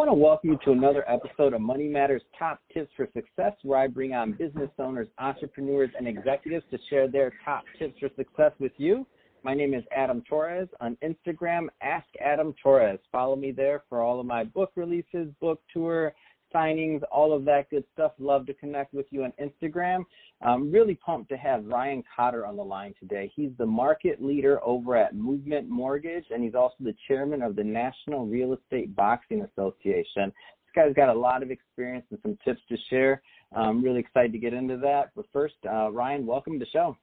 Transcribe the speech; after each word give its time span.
want 0.00 0.08
to 0.08 0.14
welcome 0.14 0.48
you 0.48 0.58
to 0.64 0.72
another 0.72 1.04
episode 1.10 1.52
of 1.52 1.60
Money 1.60 1.86
Matters 1.86 2.22
Top 2.38 2.58
Tips 2.72 2.90
for 2.96 3.06
Success, 3.12 3.52
where 3.64 3.78
I 3.78 3.86
bring 3.86 4.14
on 4.14 4.32
business 4.32 4.70
owners, 4.78 5.08
entrepreneurs, 5.18 5.90
and 5.98 6.08
executives 6.08 6.64
to 6.70 6.78
share 6.88 7.06
their 7.06 7.30
top 7.44 7.64
tips 7.78 7.98
for 8.00 8.08
success 8.16 8.52
with 8.58 8.72
you. 8.78 9.06
My 9.44 9.52
name 9.52 9.74
is 9.74 9.84
Adam 9.94 10.22
Torres 10.26 10.68
on 10.80 10.96
Instagram, 11.04 11.66
Ask 11.82 12.06
Adam 12.18 12.54
Torres. 12.62 12.98
Follow 13.12 13.36
me 13.36 13.52
there 13.52 13.82
for 13.90 14.00
all 14.00 14.18
of 14.18 14.24
my 14.24 14.42
book 14.42 14.72
releases, 14.74 15.28
book 15.38 15.60
tour, 15.70 16.14
signings, 16.54 17.00
all 17.10 17.32
of 17.32 17.44
that 17.44 17.70
good 17.70 17.84
stuff. 17.92 18.12
Love 18.18 18.46
to 18.46 18.54
connect 18.54 18.94
with 18.94 19.06
you 19.10 19.24
on 19.24 19.32
Instagram. 19.40 20.04
I'm 20.42 20.70
really 20.70 20.94
pumped 20.94 21.28
to 21.30 21.36
have 21.36 21.64
Ryan 21.66 22.02
Cotter 22.14 22.46
on 22.46 22.56
the 22.56 22.64
line 22.64 22.94
today. 22.98 23.30
He's 23.34 23.50
the 23.58 23.66
market 23.66 24.22
leader 24.22 24.60
over 24.64 24.96
at 24.96 25.14
Movement 25.14 25.68
Mortgage, 25.68 26.24
and 26.30 26.42
he's 26.42 26.54
also 26.54 26.76
the 26.80 26.94
chairman 27.08 27.42
of 27.42 27.56
the 27.56 27.64
National 27.64 28.26
Real 28.26 28.54
Estate 28.54 28.94
Boxing 28.96 29.42
Association. 29.42 30.26
This 30.26 30.74
guy's 30.74 30.94
got 30.94 31.08
a 31.08 31.18
lot 31.18 31.42
of 31.42 31.50
experience 31.50 32.06
and 32.10 32.18
some 32.22 32.38
tips 32.44 32.60
to 32.68 32.76
share. 32.88 33.22
I'm 33.54 33.82
really 33.82 34.00
excited 34.00 34.32
to 34.32 34.38
get 34.38 34.54
into 34.54 34.76
that. 34.78 35.10
But 35.16 35.26
first, 35.32 35.56
uh, 35.68 35.90
Ryan, 35.90 36.24
welcome 36.26 36.54
to 36.54 36.58
the 36.58 36.70
show. 36.70 36.96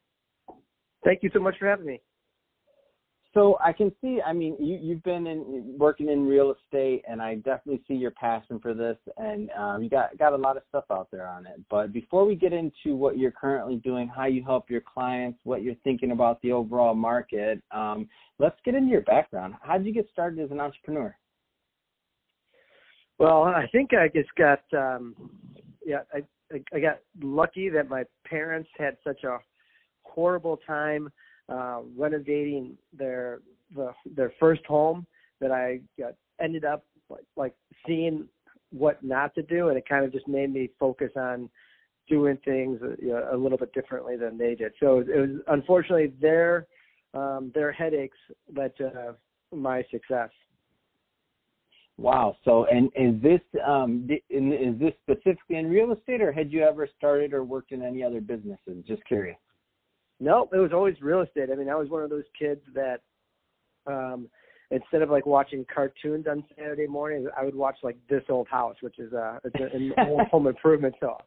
Thank 1.04 1.22
you 1.22 1.30
so 1.34 1.40
much 1.40 1.56
for 1.60 1.68
having 1.68 1.86
me. 1.86 2.02
So 3.38 3.56
I 3.64 3.72
can 3.72 3.92
see, 4.02 4.20
I 4.26 4.34
mean, 4.34 4.58
you, 4.60 4.80
you've 4.82 5.04
been 5.04 5.28
in 5.28 5.76
working 5.78 6.10
in 6.10 6.26
real 6.26 6.56
estate, 6.56 7.04
and 7.08 7.22
I 7.22 7.36
definitely 7.36 7.84
see 7.88 7.94
your 7.94 8.10
passion 8.10 8.60
for 8.60 8.74
this, 8.74 8.98
and 9.18 9.52
um, 9.52 9.84
you 9.84 9.92
got 9.92 10.18
got 10.18 10.34
a 10.34 10.36
lot 10.36 10.58
of 10.58 10.64
stuff 10.70 10.86
out 10.90 11.10
there 11.12 11.28
on 11.28 11.46
it. 11.46 11.62
But 11.70 11.94
before 11.94 12.26
we 12.26 12.34
get 12.34 12.52
into 12.52 12.96
what 12.96 13.20
you're 13.20 13.30
currently 13.30 13.76
doing, 13.76 14.08
how 14.08 14.26
you 14.26 14.44
help 14.44 14.72
your 14.72 14.82
clients, 14.82 15.38
what 15.44 15.62
you're 15.62 15.76
thinking 15.84 16.10
about 16.10 16.42
the 16.42 16.52
overall 16.52 16.96
market, 16.96 17.62
um, 17.70 18.10
let's 18.40 18.58
get 18.66 18.74
into 18.74 18.90
your 18.90 19.02
background. 19.02 19.54
How 19.62 19.78
did 19.78 19.86
you 19.86 19.94
get 19.94 20.10
started 20.12 20.44
as 20.44 20.50
an 20.50 20.60
entrepreneur? 20.60 21.16
Well, 23.20 23.44
I 23.44 23.68
think 23.72 23.92
I 23.94 24.08
just 24.08 24.34
got, 24.34 24.64
um, 24.76 25.16
yeah, 25.86 26.00
I 26.12 26.24
I 26.74 26.80
got 26.80 27.02
lucky 27.22 27.70
that 27.70 27.88
my 27.88 28.04
parents 28.26 28.70
had 28.80 28.98
such 29.04 29.24
a 29.26 29.38
horrible 30.02 30.58
time 30.66 31.12
uh, 31.50 31.82
renovating 31.96 32.78
their 32.98 33.40
the, 33.76 33.92
their 34.16 34.34
first 34.40 34.66
home 34.66 35.06
that 35.40 35.52
I 35.52 35.82
got, 36.00 36.14
ended 36.40 36.66
up 36.66 36.86
like, 37.10 37.24
like 37.36 37.56
seeing 37.86 38.28
what 38.72 39.04
not 39.04 39.34
to 39.36 39.42
do, 39.42 39.70
and 39.70 39.78
it 39.78 39.88
kind 39.88 40.06
of 40.06 40.12
just 40.12 40.28
made 40.28 40.54
me 40.54 40.70
focus 40.80 41.12
on 41.16 41.50
doing 42.08 42.38
things 42.46 42.80
uh, 42.82 42.90
you 43.00 43.10
know, 43.10 43.30
a 43.34 43.38
little 43.38 43.58
bit 43.58 43.74
differently 43.74 44.16
than 44.18 44.38
they 44.38 44.56
did. 44.56 44.72
So 44.80 45.00
it 45.00 45.20
was 45.20 45.42
unfortunately 45.48 46.14
their 46.22 46.68
um, 47.14 47.52
their 47.54 47.72
headaches 47.72 48.18
led 48.56 48.76
to 48.78 48.88
uh, 48.88 49.56
my 49.56 49.84
success. 49.92 50.30
Wow. 51.98 52.38
So, 52.46 52.66
and 52.66 52.92
is 52.96 53.22
this 53.22 53.42
um, 53.66 54.08
is 54.30 54.80
this 54.80 54.94
specifically 55.02 55.56
in 55.56 55.70
real 55.70 55.92
estate, 55.94 56.22
or 56.22 56.32
had 56.32 56.52
you 56.52 56.62
ever 56.64 56.88
started 56.98 57.34
or 57.34 57.44
worked 57.44 57.72
in 57.72 57.82
any 57.82 58.04
other 58.04 58.22
businesses? 58.22 58.84
Just 58.88 59.04
curious. 59.06 59.38
No, 60.20 60.50
it 60.52 60.58
was 60.58 60.72
always 60.74 60.96
real 61.02 61.22
estate. 61.22 61.50
I 61.52 61.56
mean, 61.56 61.70
I 61.70 61.76
was 61.76 61.90
one 61.90 62.04
of 62.04 62.10
those 62.10 62.24
kids 62.38 62.62
that 62.74 63.02
um 63.86 64.30
instead 64.70 65.02
of 65.02 65.10
like 65.10 65.26
watching 65.26 65.66
cartoons 65.74 66.26
on 66.28 66.44
Saturday 66.58 66.88
mornings, 66.88 67.30
I 67.38 67.46
would 67.46 67.56
watch 67.56 67.78
like 67.84 67.98
This 68.10 68.24
Old 68.30 68.48
House, 68.48 68.76
which 68.82 69.00
is 69.00 69.14
uh 69.14 69.40
it's 69.44 69.74
an 69.74 69.94
old 70.08 70.28
home 70.28 70.48
improvement 70.48 70.96
so 71.00 71.18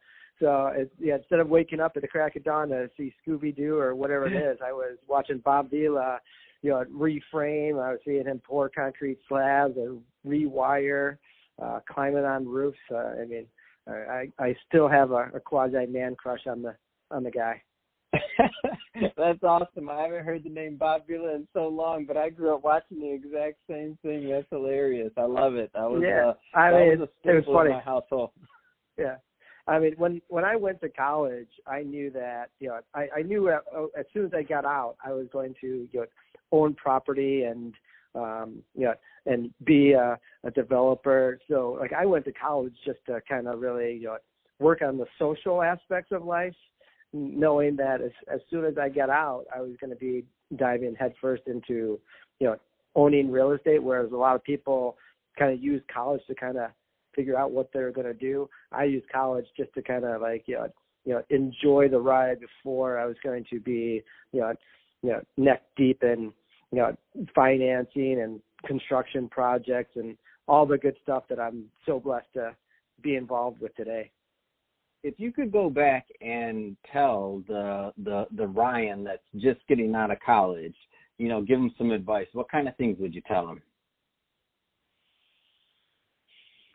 so 0.41 0.69
it, 0.75 0.91
yeah, 0.99 1.17
instead 1.17 1.39
of 1.39 1.49
waking 1.49 1.81
up 1.81 1.93
at 1.97 2.03
the 2.03 2.09
crack 2.09 2.35
of 2.35 2.45
dawn 2.45 2.71
to 2.71 2.91
see 2.97 3.13
Scooby 3.27 3.55
Doo 3.55 3.77
or 3.79 3.95
whatever 3.95 4.27
it 4.27 4.33
is, 4.53 4.59
I 4.65 4.73
was 4.73 4.97
watching 5.07 5.39
Bob 5.39 5.71
Vila, 5.71 6.19
you 6.63 6.71
know, 6.71 6.85
reframe. 6.93 7.83
I 7.83 7.93
was 7.93 8.01
seeing 8.05 8.25
him 8.25 8.41
pour 8.45 8.69
concrete 8.71 9.19
slabs 9.29 9.77
and 9.77 10.01
rewire, 10.27 11.19
uh, 11.63 11.81
climbing 11.89 12.25
on 12.25 12.49
roofs. 12.49 12.79
Uh, 12.91 13.21
I 13.21 13.27
mean, 13.27 13.47
I 13.87 14.29
I 14.39 14.57
still 14.67 14.89
have 14.89 15.11
a, 15.11 15.31
a 15.35 15.41
quasi 15.41 15.87
man 15.87 16.17
crush 16.17 16.47
on 16.47 16.63
the 16.63 16.75
on 17.11 17.23
the 17.23 17.31
guy. 17.31 17.63
That's 19.17 19.43
awesome. 19.43 19.89
I 19.89 20.03
haven't 20.03 20.25
heard 20.25 20.45
the 20.45 20.51
name 20.51 20.77
Bob 20.77 21.07
Vila 21.07 21.35
in 21.35 21.47
so 21.53 21.69
long, 21.69 22.05
but 22.07 22.17
I 22.17 22.31
grew 22.31 22.55
up 22.55 22.65
watching 22.65 23.01
the 23.01 23.13
exact 23.13 23.59
same 23.69 23.97
thing. 24.03 24.29
That's 24.29 24.47
hilarious. 24.51 25.13
I 25.17 25.25
love 25.25 25.55
it. 25.55 25.71
That 25.75 25.91
was 25.91 26.03
yeah. 26.05 26.33
Uh, 26.55 26.59
I 26.59 26.71
mean, 26.73 27.01
was 27.01 27.09
it 27.25 27.33
was 27.33 27.45
funny. 27.47 27.71
In 27.71 27.77
my 27.77 27.83
household. 27.83 28.31
Yeah. 28.99 29.17
I 29.67 29.79
mean, 29.79 29.95
when 29.97 30.21
when 30.29 30.45
I 30.45 30.57
went 30.57 30.83
to 30.83 30.91
college, 30.91 31.49
I 31.67 31.83
knew 31.83 32.11
that 32.11 32.51
you 32.59 32.69
know 32.69 32.81
I, 32.95 33.07
I 33.19 33.23
knew 33.23 33.49
at, 33.49 33.63
as 33.99 34.05
soon 34.13 34.27
as 34.27 34.33
I 34.35 34.43
got 34.43 34.67
out, 34.67 34.97
I 35.03 35.13
was 35.13 35.27
going 35.33 35.55
to 35.63 35.89
you 35.91 36.01
know 36.01 36.05
own 36.53 36.75
property 36.75 37.45
and 37.45 37.73
um 38.15 38.63
you 38.75 38.85
know 38.85 38.95
and 39.25 39.51
be 39.65 39.93
a, 39.93 40.19
a 40.45 40.51
developer. 40.51 41.39
So 41.49 41.79
like 41.81 41.95
I 41.95 42.05
went 42.05 42.27
to 42.27 42.33
college 42.33 42.75
just 42.85 42.99
to 43.07 43.23
kind 43.27 43.49
of 43.49 43.61
really 43.61 43.95
you 43.95 44.07
know 44.07 44.19
work 44.59 44.83
on 44.83 44.99
the 44.99 45.07
social 45.19 45.63
aspects 45.63 46.13
of 46.13 46.25
life 46.25 46.55
knowing 47.13 47.77
that 47.77 48.01
as 48.01 48.13
as 48.33 48.41
soon 48.51 48.65
as 48.65 48.75
I 48.79 48.89
get 48.89 49.11
out, 49.11 49.45
I 49.55 49.61
was 49.61 49.73
going 49.81 49.91
to 49.91 49.97
be 49.97 50.25
diving 50.57 50.95
headfirst 50.95 51.45
into, 51.47 51.99
you 52.39 52.47
know, 52.47 52.57
owning 52.95 53.31
real 53.31 53.53
estate. 53.53 53.83
Whereas 53.83 54.13
a 54.13 54.17
lot 54.17 54.37
of 54.37 54.45
people 54.45 54.97
kind 55.39 55.53
of 55.53 55.63
use 55.63 55.83
college 55.93 56.23
to 56.29 56.35
kind 56.35 56.59
of 56.59 56.71
figure 57.15 57.37
out 57.37 57.51
what 57.51 57.71
they're 57.73 57.93
going 57.93 58.07
to 58.07 58.15
do. 58.15 58.49
I 58.73 58.85
use 58.85 59.03
college 59.13 59.47
just 59.57 59.73
to 59.75 59.83
kind 59.83 60.05
of 60.05 60.21
like, 60.21 60.45
you 60.47 60.57
know, 60.57 60.69
you 61.05 61.15
know, 61.15 61.23
enjoy 61.31 61.89
the 61.89 61.99
ride 61.99 62.39
before 62.41 62.99
I 62.99 63.07
was 63.07 63.17
going 63.23 63.45
to 63.51 63.61
be, 63.61 64.03
you 64.33 64.41
know, 64.41 64.53
you 65.03 65.11
know, 65.11 65.23
neck 65.37 65.63
deep 65.77 66.03
in, 66.03 66.33
you 66.71 66.79
know, 66.79 66.97
financing 67.35 68.21
and 68.21 68.41
construction 68.67 69.29
projects 69.29 69.97
and 69.97 70.17
all 70.47 70.67
the 70.67 70.79
good 70.79 70.97
stuff 71.03 71.25
that 71.31 71.41
I'm 71.41 71.65
so 71.87 71.99
blessed 71.99 72.33
to 72.35 72.55
be 73.03 73.17
involved 73.17 73.61
with 73.61 73.75
today 73.77 74.11
if 75.03 75.15
you 75.19 75.33
could 75.33 75.51
go 75.51 75.71
back 75.71 76.07
and 76.21 76.77
tell 76.93 77.43
the 77.49 77.93
the 78.05 78.27
the 78.37 78.47
Ryan 78.47 79.05
that's 79.05 79.23
just 79.37 79.61
getting 79.69 79.95
out 79.95 80.11
of 80.11 80.19
college, 80.25 80.75
you 81.19 81.29
know, 81.29 81.43
give 81.43 81.59
him 81.59 81.73
some 81.79 81.91
advice, 81.91 82.27
what 82.33 82.51
kind 82.51 82.69
of 82.69 82.77
things 82.77 82.99
would 83.01 83.15
you 83.15 83.23
tell 83.27 83.49
him? 83.49 83.63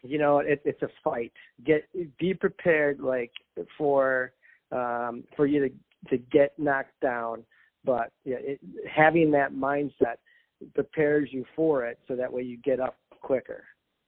You 0.02 0.20
know, 0.20 0.40
it, 0.40 0.62
it's 0.66 0.82
a 0.84 0.90
fight. 1.04 1.32
Get 1.66 1.88
be 2.20 2.34
prepared, 2.34 3.00
like 3.00 3.32
for 3.78 4.34
um, 4.72 5.24
for 5.36 5.46
you 5.46 5.68
to 5.68 5.74
to 6.10 6.18
get 6.32 6.54
knocked 6.58 7.00
down, 7.02 7.44
but 7.84 8.12
yeah, 8.24 8.38
it, 8.40 8.60
having 8.88 9.32
that 9.32 9.54
mindset 9.54 10.18
prepares 10.74 11.30
you 11.32 11.46
for 11.56 11.86
it, 11.86 12.00
so 12.08 12.16
that 12.16 12.32
way 12.32 12.44
you 12.44 12.58
get 12.58 12.80
up 12.80 12.98
quicker. 13.22 13.64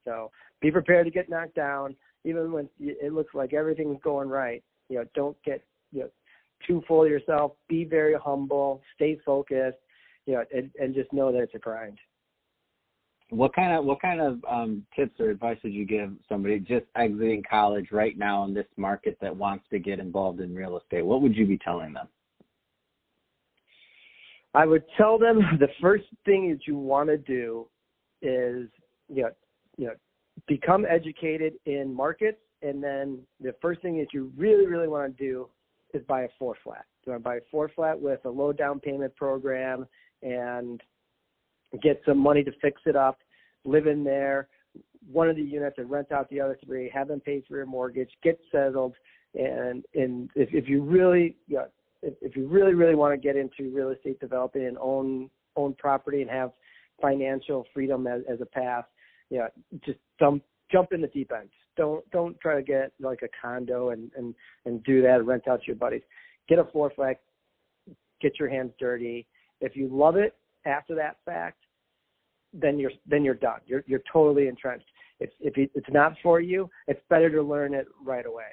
So 0.06 0.32
be 0.62 0.72
prepared 0.72 1.06
to 1.06 1.12
get 1.12 1.30
knocked 1.30 1.56
down 1.56 1.96
even 2.24 2.52
when 2.52 2.70
it 2.80 3.14
looks 3.14 3.34
like 3.34 3.54
everything's 3.54 4.02
going 4.04 4.30
right, 4.30 4.64
you 4.90 4.98
know, 4.98 5.06
don't 5.16 5.38
get 5.44 5.64
you 5.92 6.02
know 6.02 6.10
too 6.66 6.82
full 6.88 7.04
of 7.04 7.10
yourself. 7.10 7.54
Be 7.68 7.86
very 7.86 8.16
humble. 8.16 8.82
Stay 8.96 9.20
focused. 9.26 9.78
You 10.26 10.34
know, 10.34 10.44
and, 10.54 10.70
and 10.80 10.94
just 10.94 11.14
know 11.14 11.32
that 11.32 11.40
it's 11.40 11.56
a 11.56 11.60
grind. 11.60 11.98
What 13.30 13.54
kind 13.54 13.74
of 13.74 13.86
what 13.86 14.02
kind 14.02 14.22
of 14.22 14.40
um, 14.50 14.86
tips 14.96 15.20
or 15.20 15.30
advice 15.30 15.58
would 15.64 15.74
you 15.74 15.86
give 15.86 16.14
somebody 16.30 16.60
just 16.60 16.86
exiting 16.96 17.44
college 17.50 17.88
right 17.92 18.18
now 18.18 18.46
in 18.46 18.54
this 18.54 18.68
market 18.78 19.18
that 19.22 19.36
wants 19.36 19.66
to 19.70 19.80
get 19.80 20.00
involved 20.00 20.40
in 20.40 20.56
real 20.56 20.78
estate? 20.78 21.06
What 21.06 21.22
would 21.22 21.36
you 21.36 21.46
be 21.46 21.58
telling 21.58 21.94
them? 21.94 22.08
I 24.54 24.66
would 24.66 24.84
tell 24.98 25.18
them 25.18 25.42
the 25.60 25.68
first 25.82 26.06
thing 26.26 26.50
that 26.52 26.68
you 26.68 26.78
want 26.78 27.10
to 27.10 27.18
do 27.18 27.68
is 28.22 28.68
you 29.08 29.24
know 29.24 29.32
you 29.78 29.88
know 29.88 29.94
become 30.48 30.86
educated 30.90 31.54
in 31.66 31.94
markets, 31.94 32.40
and 32.62 32.84
then 32.84 33.20
the 33.40 33.54
first 33.62 33.82
thing 33.82 33.98
that 33.98 34.14
you 34.14 34.32
really, 34.38 34.66
really 34.66 34.88
want 34.88 35.16
to 35.16 35.24
do 35.24 35.48
is 35.94 36.04
buy 36.08 36.24
a 36.24 36.30
four 36.38 36.56
flat. 36.64 36.86
You 37.06 37.12
want 37.14 37.24
to 37.24 37.30
buy 37.30 37.36
a 37.38 37.42
four 37.50 37.70
flat 37.76 38.00
with 38.00 38.24
a 38.26 38.30
low 38.30 38.52
down 38.52 38.80
payment 38.80 39.16
program 39.16 39.88
and 40.22 40.82
get 41.82 42.02
some 42.06 42.18
money 42.18 42.44
to 42.44 42.52
fix 42.62 42.82
it 42.86 42.96
up, 42.96 43.20
live 43.66 43.88
in 43.88 44.04
there, 44.04 44.48
one 45.12 45.30
of 45.30 45.36
the 45.36 45.42
units 45.42 45.78
and 45.78 45.90
rent 45.90 46.12
out 46.12 46.30
the 46.30 46.42
other 46.42 46.58
three, 46.66 46.90
have 46.94 47.08
them 47.08 47.20
pay 47.20 47.44
for 47.48 47.58
your 47.58 47.66
mortgage, 47.66 48.10
get 48.24 48.40
settled, 48.52 48.94
and 49.36 49.86
and 49.94 50.30
if, 50.36 50.50
if 50.54 50.68
you 50.68 50.82
really 50.82 51.36
you 51.48 51.58
know, 51.58 51.68
if, 52.02 52.36
you 52.36 52.48
really 52.48 52.74
really 52.74 52.96
want 52.96 53.14
to 53.14 53.18
get 53.18 53.36
into 53.36 53.74
real 53.74 53.90
estate 53.90 54.20
developing 54.20 54.66
and 54.66 54.78
own 54.80 55.30
own 55.56 55.74
property 55.76 56.22
and 56.22 56.30
have 56.30 56.52
financial 57.02 57.66
freedom 57.74 58.08
as, 58.08 58.22
as 58.30 58.42
a 58.42 58.46
path, 58.46 58.86
yeah, 59.30 59.48
just 59.86 60.00
jump 60.20 60.44
jump 60.72 60.90
in 60.92 61.02
the 61.02 61.08
deep 61.08 61.32
end. 61.38 61.50
Don't 61.76 62.10
don't 62.12 62.40
try 62.40 62.56
to 62.56 62.64
get 62.64 62.92
like 63.00 63.22
a 63.24 63.30
condo 63.42 63.90
and 63.90 64.12
and 64.16 64.34
and 64.66 64.84
do 64.84 65.02
that. 65.02 65.26
Rent 65.26 65.48
out 65.48 65.62
to 65.62 65.68
your 65.68 65.76
buddies. 65.76 66.02
Get 66.48 66.60
a 66.60 66.66
four 66.66 66.92
flat. 66.96 67.20
Get 68.22 68.40
your 68.40 68.50
hands 68.50 68.72
dirty. 68.80 69.28
If 69.62 69.76
you 69.76 69.90
love 69.92 70.16
it 70.16 70.36
after 70.66 70.96
that 70.96 71.18
fact, 71.26 71.60
then 72.54 72.80
you're 72.80 72.92
then 73.06 73.24
you're 73.24 73.36
done. 73.36 73.60
You're 73.66 73.84
you're 73.88 74.04
totally 74.12 74.48
entrenched. 74.48 74.88
If 75.20 75.30
if 75.40 75.54
it's 75.58 75.90
not 75.90 76.14
for 76.24 76.40
you, 76.40 76.70
it's 76.88 77.02
better 77.10 77.30
to 77.30 77.42
learn 77.42 77.74
it 77.74 77.88
right 78.04 78.26
away. 78.26 78.52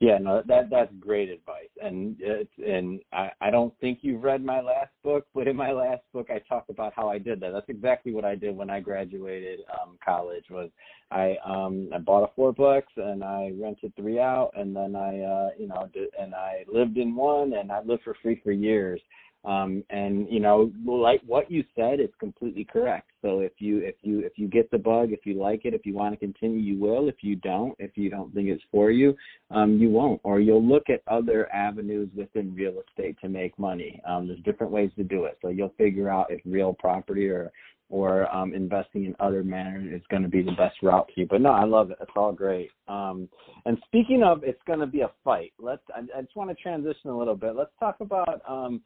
Yeah, 0.00 0.18
no, 0.18 0.42
that 0.46 0.70
that's 0.70 0.92
great 0.98 1.28
advice. 1.28 1.59
And 1.82 2.16
it's 2.20 2.50
and 2.64 3.00
I, 3.12 3.30
I 3.40 3.50
don't 3.50 3.72
think 3.80 4.00
you've 4.02 4.22
read 4.22 4.44
my 4.44 4.60
last 4.60 4.90
book, 5.02 5.26
but 5.34 5.48
in 5.48 5.56
my 5.56 5.72
last 5.72 6.02
book 6.12 6.28
I 6.30 6.38
talk 6.48 6.66
about 6.68 6.92
how 6.94 7.08
I 7.08 7.18
did 7.18 7.40
that. 7.40 7.52
That's 7.52 7.68
exactly 7.68 8.12
what 8.12 8.24
I 8.24 8.34
did 8.34 8.56
when 8.56 8.70
I 8.70 8.80
graduated 8.80 9.60
um 9.80 9.98
college 10.04 10.44
was 10.50 10.70
I 11.10 11.36
um 11.44 11.88
I 11.94 11.98
bought 11.98 12.24
a 12.24 12.30
four 12.34 12.52
books 12.52 12.92
and 12.96 13.24
I 13.24 13.52
rented 13.60 13.94
three 13.96 14.18
out 14.18 14.50
and 14.56 14.74
then 14.74 14.96
I 14.96 15.20
uh 15.20 15.50
you 15.58 15.68
know 15.68 15.88
did, 15.92 16.08
and 16.20 16.34
I 16.34 16.64
lived 16.72 16.98
in 16.98 17.14
one 17.14 17.54
and 17.54 17.70
I 17.70 17.82
lived 17.82 18.02
for 18.04 18.16
free 18.22 18.40
for 18.42 18.52
years 18.52 19.00
um, 19.44 19.82
and 19.88 20.30
you 20.30 20.38
know, 20.38 20.70
like 20.86 21.22
what 21.26 21.50
you 21.50 21.64
said 21.74 21.98
is 21.98 22.10
completely 22.18 22.64
correct. 22.64 23.10
So 23.22 23.40
if 23.40 23.52
you 23.58 23.78
if 23.78 23.94
you 24.02 24.20
if 24.20 24.32
you 24.36 24.48
get 24.48 24.70
the 24.70 24.78
bug, 24.78 25.12
if 25.12 25.24
you 25.24 25.34
like 25.34 25.64
it, 25.64 25.72
if 25.72 25.86
you 25.86 25.94
want 25.94 26.12
to 26.12 26.18
continue, 26.18 26.58
you 26.58 26.78
will. 26.78 27.08
If 27.08 27.16
you 27.22 27.36
don't, 27.36 27.74
if 27.78 27.96
you 27.96 28.10
don't 28.10 28.34
think 28.34 28.48
it's 28.48 28.62
for 28.70 28.90
you, 28.90 29.16
um, 29.50 29.78
you 29.78 29.88
won't. 29.88 30.20
Or 30.24 30.40
you'll 30.40 30.66
look 30.66 30.90
at 30.90 31.02
other 31.06 31.50
avenues 31.54 32.10
within 32.14 32.54
real 32.54 32.82
estate 32.86 33.16
to 33.22 33.30
make 33.30 33.58
money. 33.58 34.00
Um, 34.06 34.26
there's 34.26 34.40
different 34.40 34.72
ways 34.72 34.90
to 34.96 35.04
do 35.04 35.24
it. 35.24 35.38
So 35.40 35.48
you'll 35.48 35.74
figure 35.78 36.10
out 36.10 36.30
if 36.30 36.40
real 36.44 36.74
property 36.74 37.28
or 37.28 37.50
or 37.90 38.32
um, 38.32 38.54
investing 38.54 39.04
in 39.04 39.16
other 39.20 39.42
manner 39.42 39.82
is 39.92 40.02
going 40.10 40.22
to 40.22 40.28
be 40.28 40.42
the 40.42 40.52
best 40.52 40.76
route 40.82 41.06
for 41.12 41.20
you. 41.20 41.26
But 41.28 41.40
no, 41.40 41.50
I 41.50 41.64
love 41.64 41.90
it. 41.90 41.98
It's 42.00 42.10
all 42.14 42.32
great. 42.32 42.70
Um, 42.88 43.28
and 43.66 43.78
speaking 43.86 44.22
of, 44.22 44.44
it's 44.44 44.62
going 44.66 44.78
to 44.78 44.86
be 44.86 45.00
a 45.00 45.10
fight. 45.24 45.52
Let's. 45.58 45.82
I, 45.94 46.00
I 46.16 46.22
just 46.22 46.36
want 46.36 46.50
to 46.50 46.62
transition 46.62 47.10
a 47.10 47.18
little 47.18 47.34
bit. 47.34 47.56
Let's 47.56 47.72
talk 47.80 47.96
about. 48.00 48.42
Um, 48.48 48.82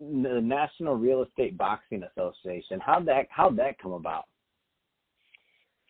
the 0.00 0.40
National 0.40 0.96
Real 0.96 1.22
Estate 1.22 1.56
Boxing 1.56 2.02
Association. 2.02 2.80
How'd 2.80 3.06
that 3.06 3.26
how'd 3.30 3.56
that 3.58 3.78
come 3.78 3.92
about? 3.92 4.24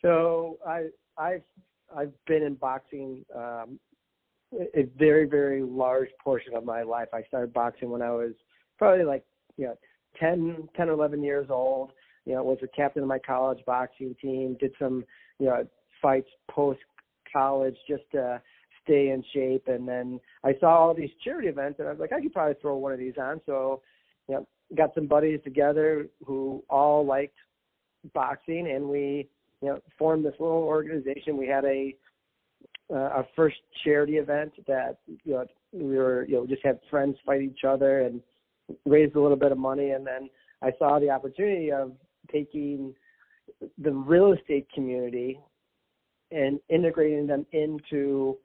So 0.03 0.59
I 0.67 0.89
I've 1.19 1.43
I've 1.95 2.13
been 2.27 2.43
in 2.43 2.55
boxing 2.55 3.25
um, 3.35 3.79
a 4.53 4.89
very 4.99 5.27
very 5.27 5.63
large 5.63 6.11
portion 6.23 6.55
of 6.55 6.65
my 6.65 6.83
life. 6.83 7.09
I 7.13 7.23
started 7.25 7.53
boxing 7.53 7.91
when 7.91 8.03
I 8.03 8.11
was 8.11 8.33
probably 8.79 9.05
like 9.05 9.25
you 9.57 9.67
know 9.67 9.77
10 10.19 10.69
10 10.77 10.89
or 10.89 10.93
11 10.93 11.23
years 11.23 11.49
old. 11.51 11.93
You 12.25 12.35
know, 12.35 12.43
was 12.43 12.59
a 12.63 12.69
captain 12.69 13.03
of 13.03 13.09
my 13.09 13.21
college 13.21 13.61
boxing 13.67 14.15
team. 14.21 14.57
Did 14.61 14.73
some 14.79 15.05
you 15.39 15.47
know 15.47 15.67
fights 16.03 16.29
post 16.51 16.81
college 17.33 17.77
just 17.89 18.03
to 18.13 18.41
stay 18.87 19.11
in 19.11 19.23
shape. 19.35 19.69
And 19.69 19.87
then 19.87 20.21
I 20.45 20.55
saw 20.61 20.79
all 20.79 20.95
these 20.95 21.11
charity 21.23 21.49
events, 21.49 21.79
and 21.79 21.89
I 21.89 21.91
was 21.91 22.01
like, 22.01 22.13
I 22.13 22.21
could 22.21 22.33
probably 22.33 22.57
throw 22.61 22.77
one 22.77 22.93
of 22.93 22.99
these 22.99 23.19
on. 23.21 23.41
So, 23.45 23.83
you 24.29 24.37
know, 24.37 24.47
got 24.77 24.95
some 24.95 25.07
buddies 25.07 25.41
together 25.45 26.07
who 26.25 26.63
all 26.71 27.05
liked 27.05 27.37
boxing, 28.15 28.71
and 28.71 28.89
we, 28.89 29.29
you 29.61 29.69
know, 29.69 29.81
formed 29.99 30.25
this 30.25 30.35
little 30.39 30.63
organization. 30.63 31.37
We 31.37 31.49
had 31.49 31.65
a 31.65 31.95
uh, 32.89 32.95
our 32.95 33.27
first 33.35 33.57
charity 33.85 34.17
event 34.17 34.53
that 34.69 34.99
you 35.25 35.35
know 35.35 35.45
we 35.73 35.97
were 35.97 36.25
you 36.29 36.37
know 36.37 36.47
just 36.47 36.65
had 36.65 36.79
friends 36.89 37.17
fight 37.27 37.43
each 37.43 37.65
other 37.67 38.03
and 38.03 38.21
raised 38.85 39.17
a 39.17 39.21
little 39.21 39.37
bit 39.37 39.53
of 39.53 39.59
money, 39.59 39.91
and 39.91 40.07
then 40.07 40.31
I 40.63 40.71
saw 40.79 40.99
the 40.99 41.11
opportunity 41.11 41.73
of 41.73 41.93
taking 42.33 42.95
the 43.79 43.91
real 43.91 44.33
estate 44.33 44.67
community 44.75 45.41
and 46.31 46.59
integrating 46.69 47.27
them 47.27 47.47
into 47.53 48.37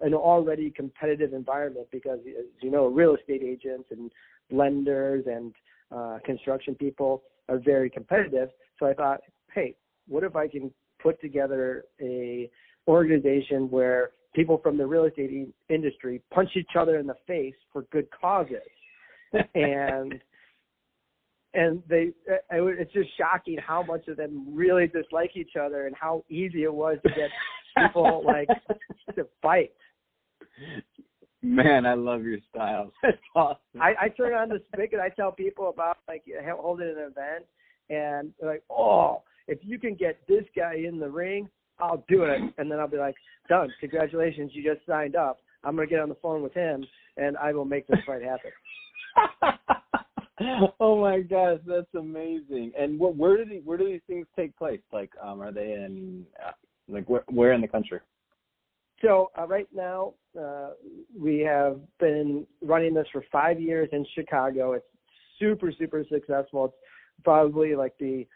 an 0.00 0.14
already 0.14 0.70
competitive 0.70 1.32
environment 1.32 1.86
because, 1.90 2.18
as 2.26 2.44
you 2.60 2.70
know, 2.70 2.86
real 2.86 3.14
estate 3.14 3.42
agents 3.42 3.88
and 3.90 4.10
lenders 4.50 5.24
and 5.26 5.52
uh, 5.90 6.18
construction 6.24 6.74
people 6.74 7.22
are 7.48 7.58
very 7.58 7.90
competitive. 7.90 8.48
So 8.78 8.86
I 8.86 8.94
thought, 8.94 9.20
hey, 9.54 9.74
what 10.08 10.24
if 10.24 10.36
I 10.36 10.48
can 10.48 10.70
put 11.02 11.20
together 11.20 11.84
a 12.00 12.50
organization 12.88 13.70
where 13.70 14.10
people 14.34 14.58
from 14.62 14.78
the 14.78 14.86
real 14.86 15.04
estate 15.04 15.48
industry 15.68 16.22
punch 16.32 16.50
each 16.56 16.76
other 16.78 16.98
in 16.98 17.06
the 17.06 17.16
face 17.26 17.54
for 17.72 17.82
good 17.92 18.08
causes, 18.18 18.56
and 19.54 20.20
and 21.54 21.82
they 21.88 22.10
it's 22.50 22.92
just 22.92 23.10
shocking 23.18 23.58
how 23.58 23.82
much 23.82 24.08
of 24.08 24.16
them 24.16 24.46
really 24.50 24.86
dislike 24.86 25.32
each 25.36 25.56
other 25.60 25.86
and 25.86 25.94
how 25.94 26.24
easy 26.28 26.64
it 26.64 26.72
was 26.72 26.98
to 27.04 27.10
get 27.10 27.30
people 27.78 28.22
like 28.26 28.48
to 29.14 29.26
fight. 29.40 29.72
Man, 31.42 31.86
I 31.86 31.94
love 31.94 32.22
your 32.22 32.38
style. 32.50 32.92
That's 33.02 33.16
awesome. 33.34 33.80
I, 33.80 33.94
I 34.02 34.08
turn 34.08 34.32
on 34.32 34.48
the 34.48 34.62
spigot. 34.72 35.00
I 35.00 35.08
tell 35.08 35.32
people 35.32 35.68
about 35.68 35.98
like 36.08 36.22
holding 36.58 36.88
an 36.88 36.98
event, 36.98 37.44
and 37.90 38.32
they're 38.38 38.50
like, 38.50 38.62
"Oh, 38.70 39.22
if 39.48 39.58
you 39.62 39.78
can 39.78 39.94
get 39.94 40.20
this 40.28 40.44
guy 40.56 40.76
in 40.76 40.98
the 40.98 41.08
ring, 41.08 41.48
I'll 41.80 42.04
do 42.08 42.24
it." 42.24 42.40
And 42.58 42.70
then 42.70 42.78
I'll 42.78 42.88
be 42.88 42.96
like, 42.96 43.16
"Done. 43.48 43.72
Congratulations, 43.80 44.52
you 44.54 44.62
just 44.62 44.86
signed 44.86 45.16
up. 45.16 45.40
I'm 45.64 45.74
gonna 45.74 45.88
get 45.88 46.00
on 46.00 46.08
the 46.08 46.16
phone 46.16 46.42
with 46.42 46.54
him, 46.54 46.84
and 47.16 47.36
I 47.36 47.52
will 47.52 47.64
make 47.64 47.86
this 47.88 47.98
fight 48.06 48.22
happen." 48.22 48.52
oh 50.80 51.00
my 51.00 51.20
gosh, 51.20 51.58
that's 51.66 51.94
amazing! 51.94 52.72
And 52.78 52.98
what, 52.98 53.16
where 53.16 53.36
do 53.36 53.44
these, 53.48 53.62
where 53.64 53.78
do 53.78 53.86
these 53.86 54.00
things 54.06 54.26
take 54.36 54.56
place? 54.56 54.80
Like, 54.92 55.10
um, 55.22 55.40
are 55.40 55.52
they 55.52 55.72
in 55.72 56.24
uh, 56.44 56.52
like 56.88 57.08
where, 57.08 57.24
where 57.28 57.52
in 57.52 57.60
the 57.60 57.68
country? 57.68 58.00
So 59.02 59.30
uh, 59.36 59.46
right 59.46 59.68
now, 59.74 60.14
uh, 60.40 60.70
we 61.18 61.40
have 61.40 61.80
been 61.98 62.46
running 62.62 62.94
this 62.94 63.06
for 63.12 63.24
five 63.32 63.60
years 63.60 63.88
in 63.92 64.06
Chicago. 64.14 64.72
It's 64.72 64.86
super, 65.38 65.72
super 65.76 66.04
successful. 66.10 66.66
It's 66.66 66.74
probably 67.24 67.74
like 67.74 67.94
the 67.98 68.26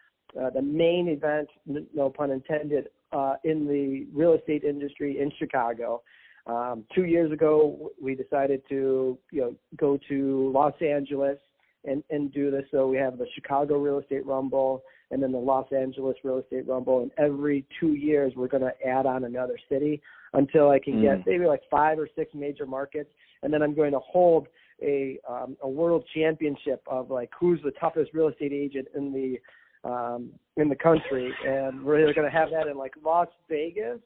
uh, 0.40 0.50
the 0.50 0.62
main 0.62 1.08
event, 1.08 1.48
no 1.94 2.10
pun 2.10 2.30
intended, 2.30 2.88
uh, 3.12 3.34
in 3.44 3.66
the 3.66 4.06
real 4.12 4.34
estate 4.34 4.64
industry 4.64 5.20
in 5.20 5.30
Chicago. 5.38 6.02
Um, 6.46 6.84
two 6.94 7.04
years 7.04 7.32
ago, 7.32 7.92
we 8.00 8.14
decided 8.14 8.62
to 8.68 9.18
you 9.30 9.40
know 9.40 9.54
go 9.76 9.98
to 10.08 10.50
Los 10.52 10.74
Angeles 10.80 11.38
and 11.86 12.02
and 12.10 12.32
do 12.32 12.50
this. 12.50 12.64
So 12.70 12.86
we 12.88 12.96
have 12.98 13.18
the 13.18 13.26
Chicago 13.34 13.78
Real 13.78 13.98
Estate 13.98 14.26
Rumble 14.26 14.82
and 15.10 15.22
then 15.22 15.32
the 15.32 15.38
Los 15.38 15.66
Angeles 15.72 16.16
Real 16.24 16.38
Estate 16.38 16.66
Rumble, 16.66 17.02
and 17.02 17.10
every 17.16 17.64
two 17.78 17.94
years 17.94 18.32
we're 18.34 18.48
going 18.48 18.62
to 18.62 18.72
add 18.86 19.06
on 19.06 19.24
another 19.24 19.56
city 19.68 20.02
until 20.32 20.70
I 20.70 20.78
can 20.78 20.94
mm. 20.94 21.02
get 21.02 21.26
maybe 21.26 21.46
like 21.46 21.62
five 21.70 21.98
or 21.98 22.08
six 22.16 22.34
major 22.34 22.66
markets, 22.66 23.10
and 23.42 23.52
then 23.52 23.62
I'm 23.62 23.74
going 23.74 23.92
to 23.92 24.00
hold 24.00 24.48
a 24.82 25.18
um, 25.28 25.56
a 25.62 25.68
world 25.68 26.04
championship 26.14 26.82
of 26.86 27.10
like 27.10 27.30
who's 27.38 27.60
the 27.62 27.70
toughest 27.72 28.10
real 28.12 28.28
estate 28.28 28.52
agent 28.52 28.88
in 28.94 29.12
the 29.12 29.88
um, 29.88 30.30
in 30.56 30.68
the 30.68 30.76
country, 30.76 31.32
and 31.46 31.84
we're 31.84 32.00
either 32.00 32.14
going 32.14 32.30
to 32.30 32.36
have 32.36 32.50
that 32.50 32.66
in 32.66 32.76
like 32.76 32.94
Las 33.04 33.28
Vegas, 33.48 34.00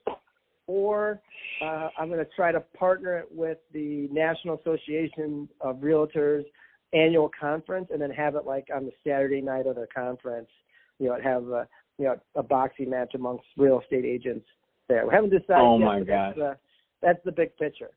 or 0.66 1.20
uh, 1.64 1.88
I'm 1.98 2.08
going 2.08 2.24
to 2.24 2.30
try 2.36 2.52
to 2.52 2.60
partner 2.60 3.18
it 3.18 3.28
with 3.30 3.58
the 3.72 4.08
National 4.12 4.58
Association 4.58 5.48
of 5.62 5.76
Realtors 5.76 6.44
annual 6.92 7.30
conference, 7.38 7.88
and 7.92 8.00
then 8.00 8.10
have 8.10 8.34
it 8.34 8.44
like 8.46 8.68
on 8.74 8.84
the 8.84 8.92
Saturday 9.04 9.40
night 9.40 9.66
of 9.66 9.76
the 9.76 9.86
conference. 9.94 10.48
You 10.98 11.08
know, 11.08 11.18
have 11.22 11.44
a 11.48 11.68
you 11.98 12.06
know 12.06 12.16
a 12.34 12.42
boxing 12.42 12.90
match 12.90 13.14
amongst 13.14 13.44
real 13.56 13.80
estate 13.80 14.04
agents 14.04 14.46
there. 14.88 15.06
We 15.06 15.14
haven't 15.14 15.30
decided. 15.30 15.62
Oh 15.62 15.78
yet, 15.78 15.84
my 15.84 16.00
gosh, 16.00 16.06
that's 16.06 16.38
the, 16.38 16.56
that's 17.02 17.24
the 17.24 17.32
big 17.32 17.56
picture. 17.56 17.90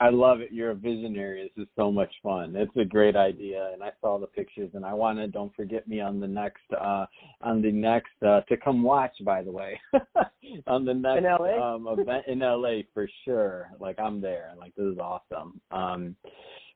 I 0.00 0.10
love 0.10 0.40
it. 0.40 0.52
You're 0.52 0.70
a 0.70 0.76
visionary. 0.76 1.50
This 1.56 1.64
is 1.64 1.68
so 1.74 1.90
much 1.90 2.12
fun. 2.22 2.54
It's 2.54 2.76
a 2.76 2.84
great 2.84 3.16
idea, 3.16 3.70
and 3.72 3.82
I 3.82 3.90
saw 4.00 4.18
the 4.18 4.28
pictures, 4.28 4.70
and 4.74 4.84
I 4.84 4.94
want 4.94 5.18
to. 5.18 5.26
Don't 5.26 5.54
forget 5.56 5.88
me 5.88 6.00
on 6.00 6.20
the 6.20 6.28
next, 6.28 6.62
uh 6.80 7.06
on 7.42 7.62
the 7.62 7.72
next 7.72 8.12
uh 8.24 8.42
to 8.42 8.56
come 8.56 8.82
watch. 8.82 9.12
By 9.24 9.42
the 9.42 9.50
way, 9.50 9.80
on 10.68 10.84
the 10.84 10.94
next 10.94 11.24
um 11.60 11.88
event 11.88 12.26
in 12.28 12.40
LA 12.40 12.82
for 12.94 13.08
sure. 13.24 13.70
Like 13.80 13.98
I'm 13.98 14.20
there. 14.20 14.52
Like 14.56 14.74
this 14.76 14.86
is 14.86 14.98
awesome. 14.98 15.60
Um, 15.72 16.14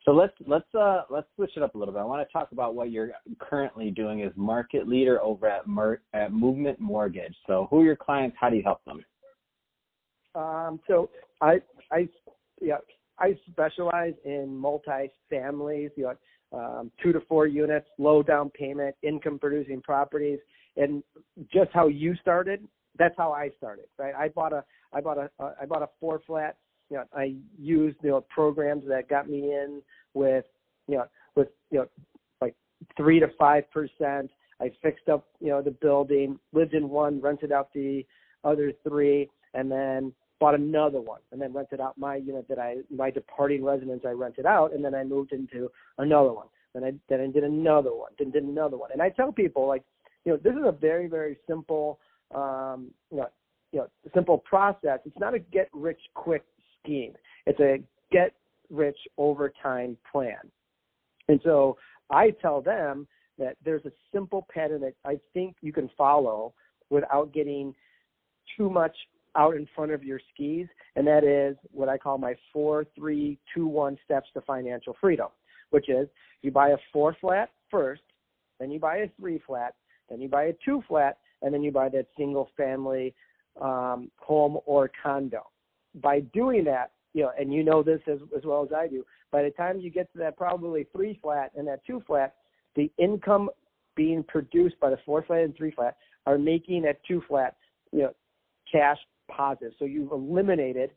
so 0.05 0.13
let's 0.13 0.35
let's 0.47 0.75
uh 0.75 1.03
let's 1.11 1.29
switch 1.37 1.53
it 1.57 1.63
up 1.63 1.75
a 1.75 1.79
little 1.79 1.95
bit. 1.95 2.01
I 2.01 2.05
want 2.05 2.27
to 2.27 2.33
talk 2.33 2.53
about 2.53 2.75
what 2.75 2.91
you're 2.91 3.13
currently 3.39 3.91
doing 3.91 4.23
as 4.23 4.33
market 4.37 4.89
leader 4.89 5.23
over 5.23 5.47
at 5.47 5.67
Mer- 5.67 6.03
at 6.13 6.33
Movement 6.33 6.81
Mortgage. 6.81 7.35
So 7.47 7.69
who 7.71 7.81
are 7.81 7.85
your 7.85 7.97
clients? 7.97 8.37
How 8.41 8.51
do 8.51 8.57
you 8.57 8.63
help 8.63 8.85
them? 8.85 9.05
Um, 10.35 10.81
so 10.89 11.11
I 11.41 11.61
I 11.93 12.09
yeah 12.61 12.79
I 13.19 13.39
specialize 13.51 14.15
in 14.25 14.57
multi-families, 14.57 15.91
you 15.97 16.05
know, 16.05 16.59
um, 16.59 16.91
two 17.03 17.13
to 17.13 17.21
four 17.29 17.47
units, 17.47 17.87
low 17.99 18.23
down 18.23 18.51
payment, 18.51 18.97
income 19.03 19.39
producing 19.39 19.81
properties, 19.83 20.39
and 20.77 21.03
just 21.53 21.71
how 21.73 21.87
you 21.87 22.17
started. 22.17 22.67
That's 22.99 23.15
how 23.17 23.33
I 23.33 23.51
started. 23.57 23.85
Right? 23.99 24.15
I 24.15 24.29
bought 24.29 24.53
a 24.53 24.65
I 24.93 25.01
bought 25.01 25.19
a 25.19 25.31
uh, 25.39 25.53
I 25.61 25.67
bought 25.67 25.83
a 25.83 25.89
four 26.01 26.21
flat. 26.27 26.57
You 26.93 26.99
know, 26.99 27.05
I 27.15 27.37
used 27.59 27.97
you 28.03 28.11
know 28.11 28.21
programs 28.29 28.85
that 28.87 29.09
got 29.09 29.27
me 29.27 29.55
in 29.55 29.81
with 30.13 30.45
you 30.87 30.99
know 30.99 31.07
with 31.35 31.49
you 31.71 31.79
know 31.79 31.87
like 32.43 32.55
three 32.99 33.19
to 33.19 33.29
five 33.39 33.65
percent. 33.71 34.31
I 34.61 34.71
fixed 34.83 35.09
up 35.09 35.27
you 35.41 35.49
know 35.49 35.63
the 35.63 35.71
building, 35.71 36.39
lived 36.53 36.75
in 36.75 36.91
one, 36.91 37.19
rented 37.19 37.51
out 37.51 37.73
the 37.73 38.05
other 38.45 38.73
three, 38.87 39.31
and 39.55 39.73
then 39.73 40.13
bought 40.39 40.55
another 40.55 41.01
one 41.01 41.21
and 41.31 41.41
then 41.41 41.55
rented 41.55 41.81
out 41.81 41.97
my 41.97 42.17
unit 42.17 42.47
that 42.51 42.59
I 42.59 42.79
my 42.95 43.11
departing 43.11 43.65
residence 43.65 44.03
I 44.07 44.11
rented 44.11 44.45
out 44.45 44.75
and 44.75 44.85
then 44.85 44.95
I 44.95 45.03
moved 45.03 45.33
into 45.33 45.71
another 45.97 46.35
one. 46.35 46.49
Then 46.75 46.85
I 46.85 46.93
then 47.09 47.23
I 47.23 47.29
did 47.29 47.43
another 47.43 47.95
one, 47.95 48.13
then 48.19 48.33
did 48.33 48.45
another 48.45 48.77
one. 48.77 48.91
And 48.93 49.01
I 49.01 49.09
tell 49.09 49.33
people 49.33 49.67
like, 49.67 49.83
you 50.27 50.33
know, 50.33 50.39
this 50.45 50.53
is 50.53 50.67
a 50.67 50.73
very, 50.73 51.07
very 51.07 51.39
simple 51.49 52.01
um 52.35 52.91
you 53.11 53.17
know 53.17 53.29
you 53.73 53.79
know, 53.79 53.89
simple 54.13 54.37
process. 54.37 55.01
It's 55.07 55.19
not 55.19 55.33
a 55.33 55.39
get 55.39 55.71
rich 55.73 56.01
quick 56.13 56.45
scheme. 56.83 57.15
It's 57.47 57.61
a 57.61 57.83
get 58.11 58.33
rich 58.71 58.99
over 59.19 59.53
time 59.63 59.97
plan. 60.11 60.39
And 61.29 61.41
so 61.45 61.77
I 62.11 62.31
tell 62.31 62.61
them 62.61 63.07
that 63.39 63.57
there's 63.65 63.85
a 63.87 63.93
simple 64.13 64.47
pattern 64.53 64.81
that 64.83 64.95
I 65.05 65.19
think 65.33 65.57
you 65.63 65.73
can 65.73 65.91
follow 65.97 66.55
without 66.91 67.33
getting 67.33 67.75
too 68.57 68.69
much 68.69 68.95
out 69.35 69.57
in 69.57 69.67
front 69.75 69.93
of 69.93 70.05
your 70.05 70.21
skis, 70.33 70.67
and 70.95 71.07
that 71.07 71.25
is 71.25 71.57
what 71.71 71.89
I 71.89 71.97
call 71.97 72.19
my 72.19 72.35
four, 72.53 72.85
three, 72.95 73.39
two, 73.55 73.67
one 73.67 73.97
steps 74.05 74.29
to 74.35 74.43
financial 74.43 74.95
freedom, 75.01 75.29
which 75.71 75.89
is 75.89 76.07
you 76.43 76.51
buy 76.51 76.71
a 76.71 76.77
four 76.93 77.17
flat 77.19 77.49
first, 77.71 78.03
then 78.61 78.71
you 78.71 78.79
buy 78.79 78.97
a 78.99 79.09
three 79.19 79.41
flat, 79.47 79.75
then 80.11 80.21
you 80.21 80.29
buy 80.29 80.45
a 80.45 80.53
two 80.65 80.83
flat, 80.87 81.17
and 81.41 81.53
then 81.53 81.63
you 81.63 81.73
buy 81.73 81.89
that 81.89 82.07
single 82.17 82.51
family 82.57 83.15
um, 83.61 84.11
home 84.19 84.59
or 84.67 84.91
condo. 85.03 85.47
By 85.97 86.21
doing 86.21 86.65
that, 86.65 86.93
you 87.15 87.23
know, 87.23 87.33
and 87.39 87.53
you 87.53 87.63
know 87.63 87.83
this 87.83 88.01
as, 88.07 88.19
as 88.37 88.45
well 88.45 88.65
as 88.65 88.73
I 88.73 88.89
do, 88.89 89.05
by 89.31 89.43
the 89.43 89.51
time 89.51 89.81
you 89.81 89.91
get 89.91 90.11
to 90.13 90.19
that 90.19 90.37
probably 90.37 90.87
three 90.93 91.19
flat 91.23 91.53
and 91.57 91.67
that 91.69 91.85
two 91.87 92.03
flat, 92.07 92.35
the 92.77 92.91
income 92.99 93.51
being 93.95 94.23
produced 94.23 94.79
by 94.81 94.91
the 94.91 94.99
four 95.05 95.23
flat 95.23 95.41
and 95.41 95.57
three 95.57 95.71
flat 95.71 95.97
are 96.27 96.39
making 96.39 96.83
that 96.83 97.01
two 97.07 97.23
flat, 97.29 97.57
you 97.93 98.01
know, 98.01 98.13
cash 98.71 98.99
positive. 99.31 99.73
So 99.79 99.85
you've 99.85 100.13
eliminated 100.13 100.91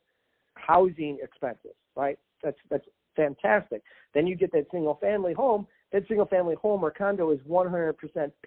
housing 0.55 1.17
expenses, 1.21 1.75
right? 1.95 2.17
That's 2.43 2.57
that's 2.69 2.85
fantastic. 3.15 3.81
Then 4.13 4.27
you 4.27 4.35
get 4.35 4.51
that 4.53 4.67
single 4.71 4.95
family 4.95 5.33
home. 5.33 5.67
That 5.91 6.07
single 6.07 6.25
family 6.25 6.55
home 6.55 6.83
or 6.83 6.91
condo 6.91 7.31
is 7.31 7.39
100% 7.47 7.93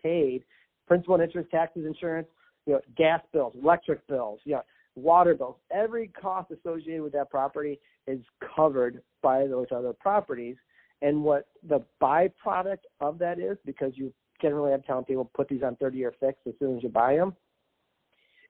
paid, 0.02 0.45
principal 0.87 1.14
and 1.14 1.25
interest, 1.25 1.50
taxes, 1.50 1.87
insurance, 1.87 2.28
you 2.67 2.75
know, 2.75 2.81
gas 2.97 3.21
bills, 3.33 3.55
electric 3.61 4.07
bills, 4.07 4.40
you 4.45 4.52
know, 4.52 4.62
water 5.02 5.35
bills. 5.35 5.57
Every 5.71 6.09
cost 6.09 6.50
associated 6.50 7.02
with 7.02 7.12
that 7.12 7.31
property 7.31 7.78
is 8.07 8.21
covered 8.57 9.02
by 9.23 9.47
those 9.47 9.67
other 9.75 9.93
properties. 9.93 10.57
And 11.02 11.23
what 11.23 11.49
the 11.69 11.85
byproduct 12.02 12.78
of 13.00 13.19
that 13.19 13.38
is, 13.38 13.57
because 13.64 13.93
you 13.95 14.12
generally 14.40 14.73
have 14.73 14.85
telling 14.85 15.05
people 15.05 15.31
put 15.35 15.49
these 15.49 15.62
on 15.62 15.76
30 15.76 15.99
year 15.99 16.14
fixed 16.19 16.47
as 16.47 16.55
soon 16.59 16.76
as 16.76 16.83
you 16.83 16.88
buy 16.88 17.17
them, 17.17 17.35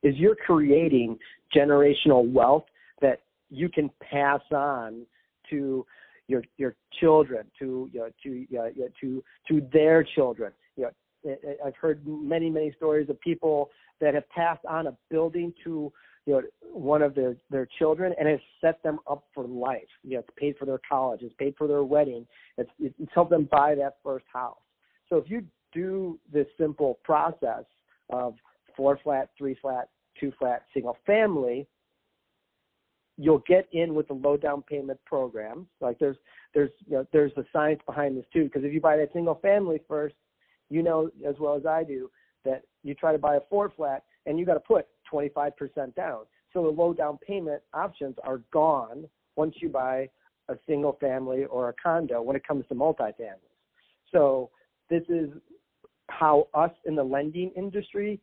is 0.03 0.15
you're 0.17 0.37
creating 0.37 1.19
generational 1.55 2.31
wealth 2.31 2.65
that 3.01 3.23
you 3.51 3.69
can 3.69 3.91
pass 4.01 4.41
on 4.53 5.07
to 5.51 5.85
your 6.29 6.43
your 6.59 6.77
children, 7.01 7.47
to 7.59 7.89
you 7.93 8.01
know, 8.01 8.09
to 8.23 8.29
you 8.29 8.47
know, 8.51 8.71
to 9.01 9.25
to 9.49 9.67
their 9.73 10.05
children. 10.05 10.53
You 10.77 10.91
know, 11.25 11.37
I've 11.65 11.77
heard 11.77 12.07
many 12.07 12.51
many 12.51 12.73
stories 12.77 13.09
of 13.09 13.19
people 13.21 13.71
that 14.01 14.15
have 14.15 14.29
passed 14.31 14.65
on 14.67 14.87
a 14.87 14.97
building 15.11 15.53
to 15.65 15.93
you 16.29 16.35
know 16.35 16.43
one 16.61 17.01
of 17.01 17.15
their 17.15 17.37
their 17.49 17.67
children 17.79 18.13
and 18.19 18.29
has 18.29 18.39
set 18.61 18.83
them 18.83 18.99
up 19.11 19.25
for 19.35 19.45
life. 19.45 19.81
You 20.03 20.15
know, 20.15 20.19
it's 20.19 20.29
paid 20.37 20.57
for 20.59 20.67
their 20.67 20.81
college, 20.87 21.23
it's 21.23 21.35
paid 21.39 21.55
for 21.57 21.67
their 21.67 21.85
wedding, 21.85 22.27
it's 22.59 22.71
it's 22.79 23.11
helped 23.15 23.31
them 23.31 23.49
buy 23.51 23.75
that 23.77 23.97
first 24.05 24.27
house. 24.31 24.59
So 25.09 25.17
if 25.17 25.31
you 25.31 25.43
do 25.73 26.19
this 26.31 26.47
simple 26.61 26.99
process 27.03 27.65
of 28.11 28.35
four 28.77 28.99
flat, 29.03 29.31
three 29.39 29.57
flat, 29.61 29.89
two 30.21 30.31
flat, 30.39 30.65
single 30.75 30.99
family, 31.07 31.67
you'll 33.17 33.43
get 33.49 33.67
in 33.73 33.95
with 33.95 34.07
the 34.09 34.15
low 34.15 34.37
down 34.37 34.61
payment 34.61 35.01
program. 35.07 35.67
Like 35.81 35.99
there's 35.99 36.19
there's 36.53 36.71
you 36.87 36.99
know, 36.99 37.07
there's 37.11 37.33
the 37.37 37.47
science 37.55 37.81
behind 37.87 38.19
this 38.19 38.27
too. 38.35 38.45
Because 38.45 38.65
if 38.65 38.75
you 38.75 38.83
buy 38.83 38.99
that 38.99 39.15
single 39.15 39.37
family 39.37 39.81
first, 39.89 40.15
you 40.69 40.83
know 40.83 41.11
as 41.27 41.37
well 41.41 41.57
as 41.57 41.65
I 41.65 41.85
do 41.85 42.11
that 42.45 42.65
you 42.83 42.95
try 42.95 43.13
to 43.13 43.19
buy 43.19 43.37
a 43.37 43.41
four 43.49 43.73
flat 43.75 44.05
and 44.27 44.39
you 44.39 44.45
got 44.45 44.55
to 44.55 44.61
put 44.61 44.87
25% 45.13 45.95
down. 45.95 46.21
So 46.53 46.63
the 46.63 46.69
low 46.69 46.93
down 46.93 47.19
payment 47.27 47.63
options 47.75 48.17
are 48.25 48.41
gone 48.53 49.05
once 49.37 49.57
you 49.61 49.69
buy 49.69 50.09
a 50.49 50.57
single 50.67 50.97
family 51.01 51.45
or 51.45 51.69
a 51.69 51.75
condo 51.83 52.23
when 52.23 52.37
it 52.37 52.47
comes 52.47 52.65
to 52.69 52.75
multifamilies. 52.75 53.37
So 54.11 54.51
this 54.89 55.03
is 55.09 55.29
how 56.09 56.49
us 56.55 56.71
in 56.87 56.95
the 56.95 57.05
lending 57.05 57.53
industry 57.57 58.21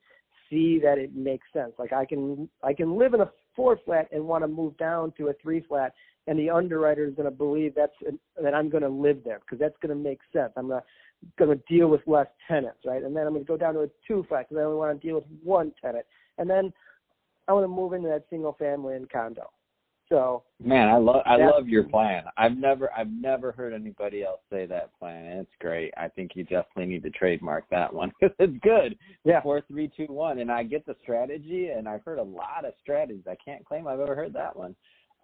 see 0.49 0.79
that 0.79 0.97
it 0.97 1.15
makes 1.15 1.47
sense. 1.53 1.73
Like 1.77 1.93
I 1.93 2.05
can 2.05 2.49
I 2.63 2.73
can 2.73 2.97
live 2.97 3.13
in 3.13 3.21
a 3.21 3.31
four 3.55 3.79
flat 3.85 4.07
and 4.11 4.25
want 4.25 4.43
to 4.43 4.47
move 4.47 4.75
down 4.77 5.13
to 5.17 5.27
a 5.27 5.33
three 5.41 5.61
flat, 5.67 5.93
and 6.27 6.37
the 6.37 6.49
underwriter 6.49 7.05
is 7.05 7.13
going 7.15 7.29
to 7.29 7.35
believe 7.35 7.73
that's 7.75 7.93
that 8.41 8.53
I'm 8.53 8.69
going 8.69 8.83
to 8.83 8.89
live 8.89 9.19
there 9.23 9.39
because 9.39 9.59
that's 9.59 9.77
going 9.81 9.95
to 9.95 10.03
make 10.03 10.19
sense. 10.33 10.51
I'm 10.57 10.67
going 10.67 10.81
to 10.81 10.85
going 11.37 11.57
to 11.57 11.63
deal 11.73 11.87
with 11.87 12.01
less 12.05 12.27
tenants, 12.47 12.79
right? 12.85 13.03
And 13.03 13.15
then 13.15 13.25
I'm 13.25 13.33
going 13.33 13.45
to 13.45 13.47
go 13.47 13.57
down 13.57 13.73
to 13.75 13.81
a 13.81 13.87
two 14.07 14.25
flat 14.27 14.47
because 14.47 14.61
I 14.61 14.65
only 14.65 14.77
want 14.77 14.99
to 14.99 15.07
deal 15.07 15.15
with 15.15 15.25
one 15.43 15.71
tenant, 15.81 16.05
and 16.37 16.49
then 16.49 16.71
I 17.47 17.53
want 17.53 17.63
to 17.63 17.67
move 17.67 17.93
into 17.93 18.07
that 18.09 18.25
single 18.29 18.53
family 18.53 18.95
and 18.95 19.09
condo. 19.09 19.49
So 20.09 20.43
man, 20.63 20.87
I 20.87 20.97
love 20.97 21.23
I 21.25 21.37
love 21.37 21.67
your 21.67 21.83
plan. 21.83 22.25
I've 22.37 22.57
never 22.57 22.91
I've 22.95 23.09
never 23.09 23.51
heard 23.51 23.73
anybody 23.73 24.23
else 24.23 24.39
say 24.51 24.67
that 24.67 24.97
plan. 24.99 25.25
It's 25.37 25.49
great. 25.59 25.91
I 25.97 26.09
think 26.09 26.31
you 26.35 26.43
definitely 26.43 26.85
need 26.85 27.03
to 27.03 27.09
trademark 27.09 27.67
that 27.71 27.91
one 27.91 28.11
because 28.19 28.35
it's 28.37 28.57
good. 28.61 28.97
Yeah, 29.23 29.41
four 29.41 29.61
three 29.61 29.89
two 29.95 30.05
one, 30.05 30.39
and 30.39 30.51
I 30.51 30.61
get 30.61 30.85
the 30.85 30.95
strategy, 31.01 31.69
and 31.69 31.89
I've 31.89 32.03
heard 32.03 32.19
a 32.19 32.23
lot 32.23 32.65
of 32.65 32.73
strategies. 32.79 33.23
I 33.27 33.35
can't 33.43 33.65
claim 33.65 33.87
I've 33.87 33.99
ever 33.99 34.15
heard 34.15 34.33
that 34.33 34.55
one. 34.55 34.75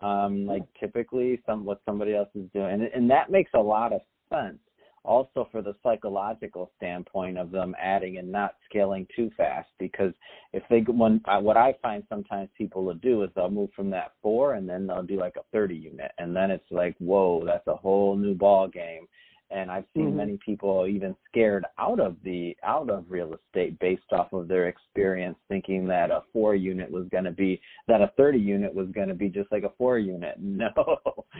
Um, 0.02 0.48
like 0.48 0.64
typically, 0.80 1.40
some 1.46 1.64
what 1.64 1.82
somebody 1.86 2.16
else 2.16 2.30
is 2.34 2.50
doing, 2.52 2.74
and, 2.74 2.84
and 2.84 3.10
that 3.12 3.30
makes 3.30 3.52
a 3.54 3.60
lot 3.60 3.94
of 3.94 4.02
sense 4.34 4.58
also 5.04 5.48
for 5.52 5.62
the 5.62 5.76
psychological 5.82 6.72
standpoint 6.78 7.38
of 7.38 7.52
them 7.52 7.76
adding 7.82 8.18
and 8.18 8.32
not 8.32 8.56
scaling 8.70 9.08
too 9.16 9.32
fast 9.36 9.70
because 9.80 10.14
if 10.54 10.64
they 10.70 10.80
when 10.82 11.22
what 11.42 11.58
I 11.58 11.76
find 11.82 12.04
sometimes 12.10 12.50
people 12.58 12.84
will 12.84 12.96
do 12.96 13.24
is 13.24 13.30
they'll 13.36 13.50
move 13.50 13.72
from 13.76 13.90
that 13.92 14.14
four 14.22 14.54
and 14.54 14.70
then 14.70 14.86
they'll 14.86 15.04
do 15.04 15.20
like 15.20 15.36
a 15.38 15.44
30 15.52 15.76
unit 15.76 16.12
and 16.18 16.36
then 16.36 16.52
it's 16.52 16.72
like 16.72 16.96
whoa 17.00 17.44
that's 17.46 17.68
a 17.68 17.76
whole 17.76 18.16
new 18.16 18.36
ball 18.36 18.68
game 18.68 19.08
and 19.52 19.70
I've 19.70 19.86
seen 19.94 20.08
mm-hmm. 20.08 20.18
many 20.18 20.40
people 20.44 20.88
even 20.88 21.16
scared 21.30 21.66
out 21.78 22.00
of 22.00 22.16
the 22.24 22.56
out 22.64 22.90
of 22.90 23.06
real 23.10 23.34
estate 23.34 23.78
based 23.80 24.12
off 24.12 24.32
of 24.34 24.48
their 24.48 24.68
experience 24.68 25.38
thinking 25.50 25.88
that 25.88 26.12
a 26.12 26.22
four 26.32 26.56
unit 26.56 26.90
was 26.90 27.08
going 27.12 27.26
to 27.26 27.32
be 27.32 27.60
that 27.88 28.02
a 28.02 28.12
30 28.18 28.40
unit 28.40 28.74
was 28.74 28.88
going 28.94 29.10
to 29.10 29.14
be 29.14 29.30
just 29.30 29.52
like 29.52 29.64
a 29.64 29.72
four 29.78 30.00
unit 30.00 30.36
no 30.40 30.70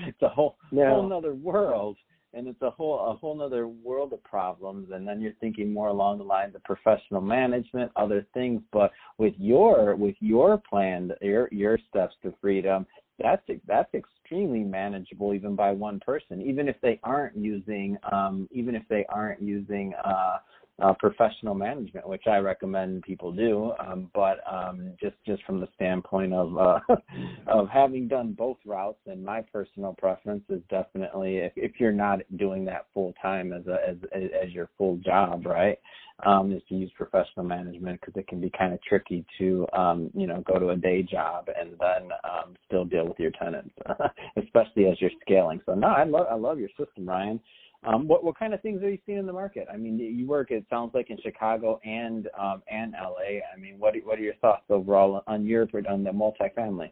it's 0.08 0.22
a 0.22 0.30
whole 0.30 0.58
no. 0.72 0.90
whole 0.90 1.14
other 1.14 1.36
world 1.36 1.96
and 2.34 2.48
it's 2.48 2.62
a 2.62 2.70
whole 2.70 3.00
a 3.12 3.16
whole 3.16 3.42
other 3.42 3.68
world 3.68 4.14
of 4.14 4.24
problems 4.24 4.90
and 4.92 5.08
then 5.08 5.22
you're 5.22 5.34
thinking 5.40 5.72
more 5.72 5.90
along 5.90 6.18
the 6.18 6.24
lines 6.24 6.56
of 6.56 6.64
professional 6.64 7.22
management 7.22 7.92
other 7.96 8.26
things 8.34 8.62
but 8.72 8.92
with 9.18 9.34
your 9.38 9.96
with 9.96 10.16
your 10.20 10.58
plan 10.58 11.12
your 11.22 11.48
your 11.52 11.78
steps 11.90 12.16
to 12.22 12.34
freedom 12.42 12.86
that's 13.20 13.44
that's 13.68 13.94
extremely 13.94 14.64
manageable 14.64 15.34
even 15.34 15.56
by 15.56 15.72
one 15.72 16.00
person 16.00 16.42
even 16.42 16.68
if 16.68 16.76
they 16.82 17.00
aren't 17.04 17.36
using 17.36 17.98
um 18.12 18.48
even 18.52 18.76
if 18.76 18.84
they 18.90 19.06
aren't 19.10 19.42
using 19.42 19.94
uh 20.04 20.38
uh, 20.82 20.94
professional 21.00 21.54
management, 21.54 22.08
which 22.08 22.28
I 22.28 22.38
recommend 22.38 23.04
people 23.04 23.32
do. 23.32 23.72
Um, 23.80 24.10
but 24.14 24.40
um, 24.52 24.94
just 25.00 25.16
just 25.26 25.44
from 25.44 25.60
the 25.60 25.68
standpoint 25.76 26.34
of 26.34 26.58
uh, 26.58 26.80
of 27.48 27.70
having 27.70 28.08
done 28.08 28.34
both 28.34 28.58
routes, 28.66 29.00
and 29.06 29.24
my 29.24 29.42
personal 29.42 29.96
preference 29.98 30.44
is 30.50 30.62
definitely 30.70 31.38
if, 31.38 31.54
if 31.56 31.80
you're 31.80 31.92
not 31.92 32.20
doing 32.38 32.66
that 32.66 32.88
full 32.94 33.14
time 33.22 33.54
as 33.54 33.66
a 33.68 33.78
as 33.88 33.98
as 34.14 34.52
your 34.52 34.70
full 34.78 34.98
job, 34.98 35.46
right? 35.46 35.78
Um, 36.24 36.52
is 36.52 36.62
to 36.70 36.76
use 36.76 36.92
professional 36.96 37.46
management 37.46 38.00
because 38.00 38.14
it 38.16 38.28
can 38.28 38.40
be 38.40 38.52
kind 38.56 38.74
of 38.74 38.84
tricky 38.84 39.26
to 39.40 39.66
um, 39.74 40.12
you 40.14 40.28
know 40.28 40.44
go 40.46 40.60
to 40.60 40.70
a 40.70 40.76
day 40.76 41.02
job 41.02 41.48
and 41.60 41.72
then 41.80 42.12
um, 42.24 42.56
still 42.68 42.86
deal 42.86 43.08
with 43.08 43.18
your 43.20 43.32
tenants, 43.32 43.74
especially 44.38 44.86
as 44.88 45.00
you're 45.02 45.12
scaling. 45.22 45.62
So 45.66 45.74
no, 45.74 45.88
I 45.88 46.04
love 46.04 46.28
I 46.30 46.36
love 46.36 46.60
your 46.60 46.70
system, 46.78 47.08
Ryan. 47.08 47.40
Um, 47.84 48.08
what 48.08 48.24
what 48.24 48.38
kind 48.38 48.54
of 48.54 48.62
things 48.62 48.84
are 48.84 48.90
you 48.90 49.00
seeing 49.06 49.18
in 49.18 49.26
the 49.26 49.34
market? 49.34 49.68
I 49.72 49.78
mean, 49.78 49.98
you 49.98 50.28
work 50.28 50.52
it 50.52 50.66
sounds 50.70 50.92
like 50.94 51.10
in 51.10 51.18
Chicago 51.22 51.80
and 51.84 52.30
um, 52.40 52.62
and 52.70 52.94
LA. 52.94 53.40
I 53.54 53.60
mean, 53.60 53.80
what 53.80 53.96
what 54.04 54.20
are 54.20 54.22
your 54.22 54.36
thoughts 54.36 54.66
overall 54.70 55.24
on 55.26 55.46
your 55.46 55.68
on 55.90 56.04
the 56.04 56.12
multifamily? 56.12 56.92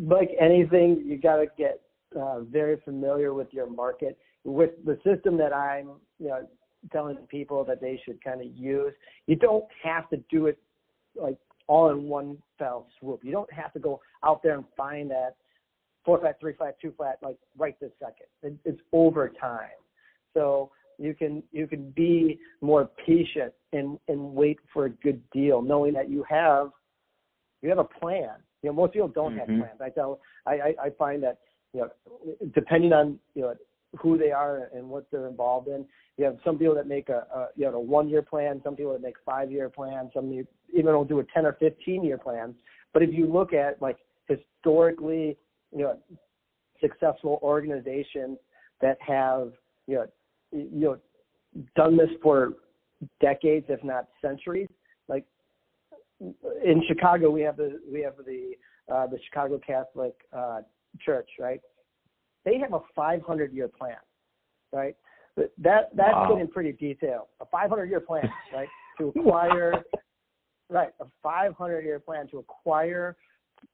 Like 0.00 0.30
anything, 0.40 1.02
you 1.04 1.18
got 1.18 1.36
to 1.36 1.46
get 1.58 1.82
uh, 2.18 2.40
very 2.40 2.80
familiar 2.84 3.34
with 3.34 3.48
your 3.52 3.68
market. 3.68 4.16
With 4.44 4.70
the 4.84 4.98
system 5.04 5.36
that 5.38 5.54
I'm, 5.54 5.92
you 6.18 6.28
know, 6.28 6.48
telling 6.90 7.16
people 7.28 7.64
that 7.64 7.80
they 7.80 8.00
should 8.04 8.22
kind 8.24 8.40
of 8.40 8.46
use, 8.54 8.92
you 9.26 9.36
don't 9.36 9.64
have 9.82 10.08
to 10.10 10.18
do 10.30 10.46
it 10.46 10.58
like 11.14 11.36
all 11.66 11.90
in 11.90 12.04
one 12.04 12.38
fell 12.58 12.86
swoop. 12.98 13.20
You 13.24 13.32
don't 13.32 13.52
have 13.52 13.72
to 13.74 13.78
go 13.78 14.00
out 14.24 14.42
there 14.42 14.54
and 14.54 14.64
find 14.76 15.10
that 15.10 15.36
four 16.04 16.20
flat, 16.20 16.38
three 16.40 16.54
flat, 16.54 16.76
two 16.80 16.92
flat, 16.96 17.18
like 17.22 17.36
right 17.56 17.78
this 17.80 17.90
second. 17.98 18.26
It, 18.42 18.56
it's 18.64 18.80
over 18.92 19.28
time. 19.28 19.68
So 20.34 20.70
you 20.98 21.14
can 21.14 21.42
you 21.52 21.66
can 21.66 21.90
be 21.90 22.38
more 22.60 22.90
patient 23.06 23.52
and 23.72 23.98
and 24.08 24.34
wait 24.34 24.58
for 24.72 24.86
a 24.86 24.90
good 24.90 25.20
deal, 25.30 25.62
knowing 25.62 25.92
that 25.94 26.10
you 26.10 26.24
have 26.28 26.70
you 27.62 27.68
have 27.68 27.78
a 27.78 27.84
plan. 27.84 28.30
You 28.62 28.70
know, 28.70 28.74
most 28.74 28.92
people 28.92 29.08
don't 29.08 29.32
mm-hmm. 29.32 29.60
have 29.60 29.78
plans. 29.78 29.80
I 29.80 29.88
tell 29.90 30.20
I, 30.46 30.52
I 30.52 30.74
I 30.84 30.90
find 30.98 31.22
that 31.22 31.38
you 31.72 31.80
know 31.80 31.90
depending 32.54 32.92
on 32.92 33.18
you 33.34 33.42
know 33.42 33.54
who 34.00 34.18
they 34.18 34.32
are 34.32 34.68
and 34.74 34.88
what 34.88 35.06
they're 35.10 35.28
involved 35.28 35.68
in. 35.68 35.84
You 36.16 36.24
have 36.26 36.36
some 36.44 36.58
people 36.58 36.74
that 36.76 36.86
make 36.86 37.08
a, 37.08 37.26
a 37.34 37.48
you 37.56 37.64
know 37.64 37.76
a 37.76 37.80
one 37.80 38.08
year 38.08 38.22
plan, 38.22 38.60
some 38.62 38.76
people 38.76 38.92
that 38.92 39.02
make 39.02 39.16
five 39.24 39.50
year 39.50 39.68
plans, 39.68 40.10
some 40.14 40.32
even 40.32 40.94
will 40.94 41.04
do 41.04 41.20
a 41.20 41.24
ten 41.34 41.46
or 41.46 41.54
fifteen 41.54 42.04
year 42.04 42.18
plan. 42.18 42.54
But 42.92 43.02
if 43.02 43.12
you 43.12 43.26
look 43.26 43.52
at 43.52 43.80
like 43.82 43.98
historically 44.28 45.36
you 45.74 45.82
know, 45.82 45.98
successful 46.80 47.38
organizations 47.42 48.38
that 48.80 48.98
have 49.00 49.52
you 49.86 49.96
know 49.96 50.06
you 50.52 50.68
know 50.72 50.98
done 51.76 51.96
this 51.96 52.10
for 52.22 52.54
decades, 53.20 53.66
if 53.68 53.82
not 53.84 54.08
centuries. 54.22 54.68
Like 55.08 55.24
in 56.20 56.82
Chicago, 56.86 57.30
we 57.30 57.42
have 57.42 57.56
the 57.56 57.80
we 57.90 58.00
have 58.02 58.14
the 58.24 58.52
uh, 58.92 59.06
the 59.06 59.18
Chicago 59.28 59.60
Catholic 59.64 60.14
uh, 60.32 60.60
Church, 61.00 61.28
right? 61.38 61.60
They 62.44 62.58
have 62.58 62.74
a 62.74 62.80
500 62.94 63.52
year 63.52 63.68
plan, 63.68 63.96
right? 64.72 64.96
But 65.36 65.52
that 65.58 65.90
that's 65.96 66.12
wow. 66.14 66.28
getting 66.30 66.48
pretty 66.48 66.72
detailed. 66.72 67.28
A 67.40 67.46
500 67.46 67.86
year 67.86 68.00
plan, 68.00 68.28
right? 68.52 68.68
To 68.98 69.08
acquire, 69.08 69.82
right? 70.70 70.90
A 71.00 71.06
500 71.20 71.84
year 71.84 71.98
plan 71.98 72.28
to 72.28 72.38
acquire, 72.38 73.16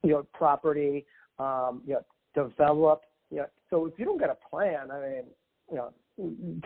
you 0.01 0.09
know, 0.09 0.25
property, 0.33 1.05
um, 1.41 1.81
you 1.85 1.93
know, 1.93 2.01
develop, 2.35 3.01
you 3.29 3.37
know. 3.37 3.47
So 3.69 3.85
if 3.85 3.93
you 3.97 4.05
don't 4.05 4.19
get 4.19 4.29
a 4.29 4.37
plan, 4.49 4.91
I 4.91 4.99
mean, 4.99 5.23
you 5.69 5.77
know, 5.77 5.93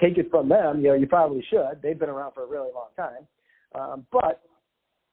take 0.01 0.17
it 0.17 0.29
from 0.29 0.49
them. 0.49 0.81
You 0.81 0.89
know, 0.89 0.93
you 0.95 1.07
probably 1.07 1.43
should. 1.49 1.81
They've 1.81 1.97
been 1.97 2.09
around 2.09 2.33
for 2.33 2.43
a 2.43 2.47
really 2.47 2.69
long 2.73 2.89
time, 2.97 3.27
um, 3.73 4.05
but 4.11 4.41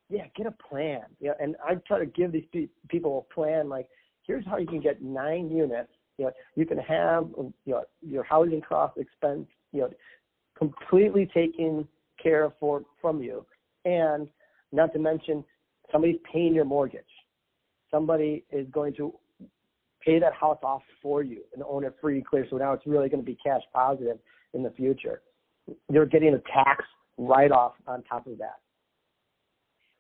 yeah, 0.09 0.25
get 0.37 0.47
a 0.47 0.54
plan. 0.69 1.02
You 1.21 1.28
know, 1.28 1.35
and 1.40 1.57
I 1.64 1.75
try 1.87 1.99
to 1.99 2.07
give 2.07 2.33
these 2.33 2.45
pe- 2.52 2.69
people 2.88 3.26
a 3.31 3.35
plan. 3.35 3.69
Like, 3.69 3.88
here's 4.26 4.45
how 4.47 4.57
you 4.59 4.66
can 4.66 4.81
get 4.81 5.02
nine 5.02 5.50
units. 5.50 5.92
You 6.19 6.26
know, 6.26 6.33
you 6.57 6.66
can 6.66 6.78
have 6.78 7.28
you 7.37 7.52
know 7.66 7.85
your 8.00 8.25
housing 8.25 8.61
cost 8.61 8.99
expense. 8.99 9.47
You 9.73 9.83
know, 9.83 9.90
completely 10.59 11.31
taken 11.33 11.87
care 12.23 12.45
of 12.45 12.52
for 12.59 12.83
from 13.00 13.23
you, 13.23 13.47
and 13.85 14.28
not 14.73 14.92
to 14.95 14.99
mention 14.99 15.45
somebody's 15.90 16.21
paying 16.31 16.54
your 16.54 16.64
mortgage. 16.64 17.04
Somebody 17.90 18.45
is 18.50 18.66
going 18.71 18.95
to 18.95 19.14
pay 20.04 20.18
that 20.18 20.35
house 20.35 20.59
off 20.62 20.82
for 21.00 21.23
you 21.23 21.42
and 21.54 21.62
own 21.62 21.85
it 21.85 21.94
free 22.00 22.16
and 22.16 22.26
clear. 22.26 22.47
So 22.50 22.56
now 22.56 22.73
it's 22.73 22.87
really 22.87 23.09
going 23.09 23.23
to 23.23 23.26
be 23.26 23.38
cash 23.44 23.62
positive 23.73 24.18
in 24.54 24.62
the 24.62 24.71
future. 24.71 25.23
You're 25.90 26.06
getting 26.06 26.35
a 26.35 26.38
tax 26.52 26.85
write 27.18 27.52
off 27.52 27.75
on 27.87 28.02
top 28.04 28.26
of 28.26 28.38
that. 28.38 28.59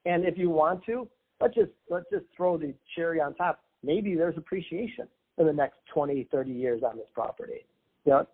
And 0.04 0.24
if 0.24 0.36
you 0.36 0.50
want 0.50 0.84
to, 0.86 1.08
let's 1.40 1.54
just 1.54 1.70
let's 1.88 2.06
just 2.12 2.24
throw 2.36 2.56
the 2.58 2.74
cherry 2.96 3.20
on 3.20 3.34
top. 3.34 3.60
Maybe 3.84 4.14
there's 4.14 4.36
appreciation 4.36 5.06
in 5.38 5.46
the 5.46 5.52
next 5.52 5.78
20, 5.92 6.28
30 6.30 6.50
years 6.50 6.82
on 6.82 6.96
this 6.96 7.06
property. 7.14 7.66
You 8.04 8.12
know, 8.12 8.26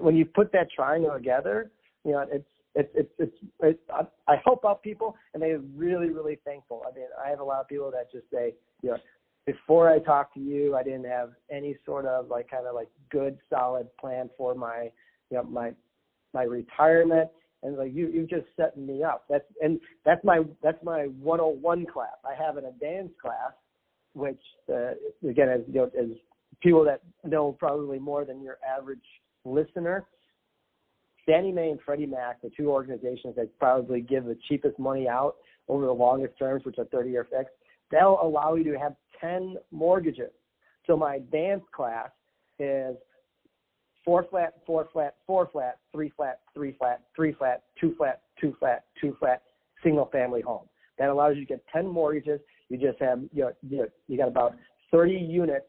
when 0.00 0.16
you 0.16 0.24
put 0.24 0.52
that 0.52 0.70
triangle 0.70 1.12
together, 1.12 1.70
you 2.04 2.12
know, 2.12 2.26
it's 2.30 2.44
it's 2.74 2.90
it's 2.94 3.10
it's, 3.18 3.36
it's 3.60 3.80
I, 3.92 4.02
I 4.26 4.36
help 4.44 4.64
out 4.64 4.82
people 4.82 5.14
and 5.34 5.42
they're 5.42 5.60
really 5.76 6.10
really 6.10 6.38
thankful. 6.44 6.82
I 6.90 6.94
mean, 6.94 7.06
I 7.24 7.28
have 7.28 7.40
a 7.40 7.44
lot 7.44 7.60
of 7.60 7.68
people 7.68 7.90
that 7.92 8.10
just 8.10 8.24
say, 8.32 8.54
you 8.82 8.90
know, 8.90 8.96
before 9.46 9.90
I 9.90 9.98
talked 9.98 10.34
to 10.34 10.40
you, 10.40 10.76
I 10.76 10.82
didn't 10.82 11.04
have 11.04 11.30
any 11.50 11.76
sort 11.84 12.06
of 12.06 12.28
like 12.28 12.50
kind 12.50 12.66
of 12.66 12.74
like 12.74 12.88
good 13.10 13.38
solid 13.50 13.88
plan 13.98 14.30
for 14.36 14.54
my 14.54 14.90
you 15.30 15.38
know 15.38 15.44
my 15.44 15.72
my 16.32 16.44
retirement 16.44 17.28
and 17.62 17.76
like 17.76 17.92
you 17.94 18.08
you 18.08 18.26
just 18.26 18.46
setting 18.56 18.86
me 18.86 19.02
up. 19.02 19.24
That's 19.28 19.44
and 19.60 19.80
that's 20.04 20.22
my 20.24 20.42
that's 20.62 20.82
my 20.82 21.04
101 21.20 21.86
class. 21.86 22.08
I 22.24 22.40
have 22.40 22.56
an 22.56 22.66
advanced 22.66 23.18
class, 23.20 23.52
which 24.14 24.40
uh, 24.68 24.92
again 25.28 25.48
as 25.48 25.60
you 25.66 25.74
know 25.74 25.90
as 25.98 26.08
people 26.60 26.84
that 26.84 27.00
know 27.24 27.52
probably 27.52 27.98
more 27.98 28.24
than 28.24 28.42
your 28.42 28.58
average 28.68 28.98
listener. 29.44 30.06
Fannie 31.24 31.52
Mae 31.52 31.70
and 31.70 31.78
Freddie 31.86 32.06
Mac, 32.06 32.42
the 32.42 32.50
two 32.56 32.68
organizations 32.68 33.36
that 33.36 33.56
probably 33.60 34.00
give 34.00 34.24
the 34.24 34.36
cheapest 34.48 34.76
money 34.76 35.06
out 35.08 35.36
over 35.68 35.86
the 35.86 35.92
longest 35.92 36.36
terms, 36.36 36.64
which 36.64 36.78
are 36.78 36.84
30 36.86 37.10
year 37.10 37.28
fixed, 37.30 37.54
they'll 37.92 38.18
allow 38.20 38.54
you 38.56 38.64
to 38.64 38.76
have 38.76 38.96
10 39.22 39.56
mortgages. 39.70 40.30
So 40.86 40.96
my 40.96 41.16
advanced 41.16 41.70
class 41.72 42.10
is 42.58 42.96
four 44.04 44.26
flat, 44.28 44.54
four 44.66 44.88
flat, 44.92 45.14
four 45.26 45.48
flat, 45.52 45.78
three 45.92 46.12
flat, 46.16 46.40
three 46.54 46.76
flat, 46.78 47.02
three 47.14 47.32
flat, 47.32 47.62
two 47.80 47.94
flat, 47.96 48.22
two 48.40 48.54
flat, 48.58 48.84
two 49.00 49.16
flat, 49.18 49.42
single 49.82 50.06
family 50.06 50.40
home. 50.40 50.66
That 50.98 51.08
allows 51.08 51.36
you 51.36 51.42
to 51.42 51.46
get 51.46 51.64
10 51.72 51.86
mortgages. 51.86 52.40
You 52.68 52.78
just 52.78 53.00
have, 53.00 53.20
you 53.32 53.44
know, 53.44 53.52
you, 53.68 53.78
know, 53.78 53.86
you 54.08 54.16
got 54.18 54.28
about 54.28 54.56
30 54.90 55.12
units. 55.12 55.66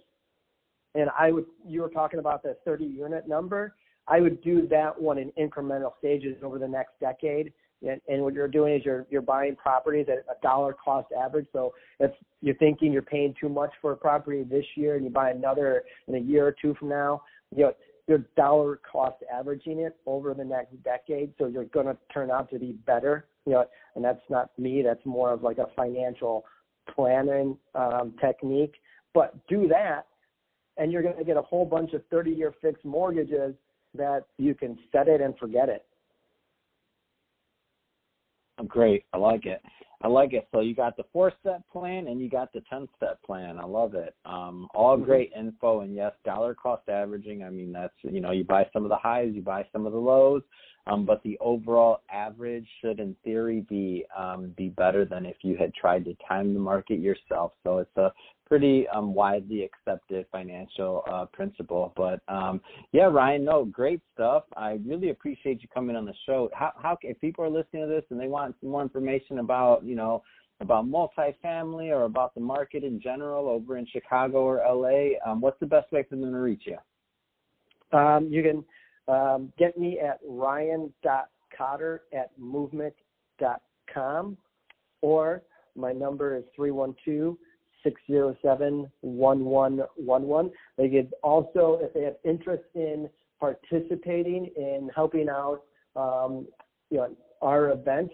And 0.95 1.09
I 1.17 1.31
would, 1.31 1.45
you 1.65 1.81
were 1.81 1.89
talking 1.89 2.19
about 2.19 2.43
the 2.43 2.57
30 2.65 2.85
unit 2.85 3.27
number. 3.27 3.75
I 4.07 4.19
would 4.19 4.41
do 4.43 4.67
that 4.67 4.99
one 4.99 5.17
in 5.17 5.31
incremental 5.39 5.91
stages 5.97 6.37
over 6.43 6.59
the 6.59 6.67
next 6.67 6.99
decade 6.99 7.53
and, 7.87 8.01
and 8.07 8.23
what 8.23 8.33
you're 8.33 8.47
doing 8.47 8.75
is 8.75 8.85
you're 8.85 9.05
you're 9.09 9.21
buying 9.21 9.55
properties 9.55 10.07
at 10.09 10.19
a 10.29 10.41
dollar 10.41 10.73
cost 10.73 11.07
average. 11.11 11.47
So 11.53 11.73
if 11.99 12.11
you're 12.41 12.55
thinking 12.55 12.91
you're 12.91 13.01
paying 13.01 13.35
too 13.39 13.49
much 13.49 13.71
for 13.81 13.91
a 13.91 13.97
property 13.97 14.43
this 14.43 14.65
year 14.75 14.95
and 14.95 15.03
you 15.03 15.09
buy 15.09 15.31
another 15.31 15.83
in 16.07 16.15
a 16.15 16.19
year 16.19 16.47
or 16.47 16.55
two 16.59 16.75
from 16.79 16.89
now, 16.89 17.21
you 17.55 17.63
know 17.63 17.73
you're 18.07 18.25
dollar 18.35 18.79
cost 18.89 19.17
averaging 19.33 19.79
it 19.79 19.95
over 20.05 20.33
the 20.33 20.43
next 20.43 20.81
decade. 20.83 21.33
So 21.37 21.47
you're 21.47 21.65
going 21.65 21.85
to 21.85 21.97
turn 22.13 22.31
out 22.31 22.49
to 22.51 22.59
be 22.59 22.73
better. 22.85 23.25
You 23.45 23.53
know, 23.53 23.65
and 23.95 24.03
that's 24.03 24.21
not 24.29 24.57
me. 24.57 24.81
That's 24.81 25.05
more 25.05 25.31
of 25.31 25.43
like 25.43 25.57
a 25.57 25.67
financial 25.75 26.45
planning 26.93 27.57
um, 27.75 28.13
technique. 28.21 28.75
But 29.13 29.35
do 29.47 29.67
that, 29.67 30.07
and 30.77 30.91
you're 30.91 31.03
going 31.03 31.17
to 31.17 31.23
get 31.23 31.37
a 31.37 31.41
whole 31.41 31.65
bunch 31.65 31.93
of 31.93 32.01
30-year 32.09 32.53
fixed 32.61 32.83
mortgages 32.83 33.53
that 33.95 34.25
you 34.37 34.55
can 34.55 34.77
set 34.91 35.07
it 35.07 35.21
and 35.21 35.37
forget 35.37 35.69
it. 35.69 35.85
I'm 38.57 38.67
great. 38.67 39.05
I 39.13 39.17
like 39.17 39.45
it. 39.45 39.61
I 40.01 40.09
like 40.09 40.33
it. 40.33 40.47
So 40.51 40.59
you 40.59 40.75
got 40.75 40.97
the 40.97 41.05
four 41.13 41.31
step 41.39 41.63
plan 41.71 42.07
and 42.07 42.19
you 42.19 42.29
got 42.29 42.51
the 42.51 42.61
10 42.69 42.89
step 42.97 43.23
plan. 43.23 43.57
I 43.57 43.63
love 43.63 43.95
it. 43.95 44.13
Um, 44.25 44.67
all 44.75 44.97
mm-hmm. 44.97 45.05
great 45.05 45.31
info. 45.37 45.79
And 45.79 45.95
yes, 45.95 46.11
dollar 46.25 46.53
cost 46.53 46.89
averaging. 46.89 47.43
I 47.43 47.49
mean, 47.49 47.71
that's, 47.71 47.93
you 48.01 48.19
know, 48.19 48.31
you 48.31 48.43
buy 48.43 48.67
some 48.73 48.83
of 48.83 48.89
the 48.89 48.97
highs, 48.97 49.31
you 49.33 49.41
buy 49.41 49.65
some 49.71 49.85
of 49.85 49.93
the 49.93 49.99
lows. 49.99 50.41
Um, 50.85 51.05
but 51.05 51.23
the 51.23 51.37
overall 51.39 52.01
average 52.11 52.67
should, 52.81 52.99
in 52.99 53.15
theory, 53.23 53.65
be 53.69 54.03
um, 54.17 54.53
be 54.57 54.67
better 54.67 55.05
than 55.05 55.25
if 55.25 55.37
you 55.41 55.55
had 55.55 55.73
tried 55.73 56.03
to 56.05 56.15
time 56.27 56.53
the 56.53 56.59
market 56.59 56.99
yourself. 56.99 57.53
So 57.63 57.77
it's 57.77 57.95
a 57.95 58.11
pretty 58.53 58.87
um, 58.89 59.15
widely 59.15 59.63
accepted 59.63 60.27
financial 60.31 61.01
uh, 61.11 61.25
principle. 61.33 61.91
But 61.97 62.19
um, 62.27 62.61
yeah, 62.91 63.05
Ryan, 63.05 63.45
no, 63.45 63.65
great 63.65 63.99
stuff. 64.13 64.43
I 64.55 64.77
really 64.85 65.09
appreciate 65.09 65.63
you 65.63 65.67
coming 65.73 65.95
on 65.95 66.05
the 66.05 66.13
show. 66.27 66.51
How, 66.53 66.71
how 66.77 66.95
if 67.01 67.19
people 67.19 67.43
are 67.43 67.49
listening 67.49 67.81
to 67.81 67.87
this 67.87 68.03
and 68.11 68.19
they 68.19 68.27
want 68.27 68.55
some 68.61 68.69
more 68.69 68.83
information 68.83 69.39
about 69.39 69.83
you 69.83 69.95
know 69.95 70.21
about 70.61 70.85
multifamily 70.85 71.89
or 71.89 72.03
about 72.03 72.35
the 72.35 72.41
market 72.41 72.83
in 72.83 73.01
general 73.01 73.49
over 73.49 73.77
in 73.77 73.87
Chicago 73.87 74.43
or 74.43 74.57
LA, 74.57 75.17
um, 75.27 75.41
what's 75.41 75.59
the 75.59 75.65
best 75.65 75.91
way 75.91 76.05
for 76.07 76.15
them 76.15 76.31
to 76.31 76.37
reach 76.37 76.67
you? 76.67 76.77
Um, 77.97 78.27
you 78.29 78.43
can 78.43 78.63
um, 79.11 79.51
get 79.57 79.79
me 79.79 79.99
at 79.99 80.19
ryan.cotter 80.23 82.03
at 82.13 82.29
movement.com 82.37 84.37
or 85.01 85.41
my 85.75 85.91
number 85.91 86.37
is 86.37 86.43
312 86.55 87.35
607 87.83 88.89
1111. 89.01 90.51
They 90.77 90.89
could 90.89 91.13
also, 91.23 91.79
if 91.81 91.93
they 91.93 92.03
have 92.03 92.15
interest 92.23 92.63
in 92.75 93.09
participating 93.39 94.51
in 94.55 94.89
helping 94.95 95.29
out 95.29 95.61
um, 95.95 96.47
you 96.89 96.97
know, 96.97 97.09
our 97.41 97.71
event, 97.71 98.11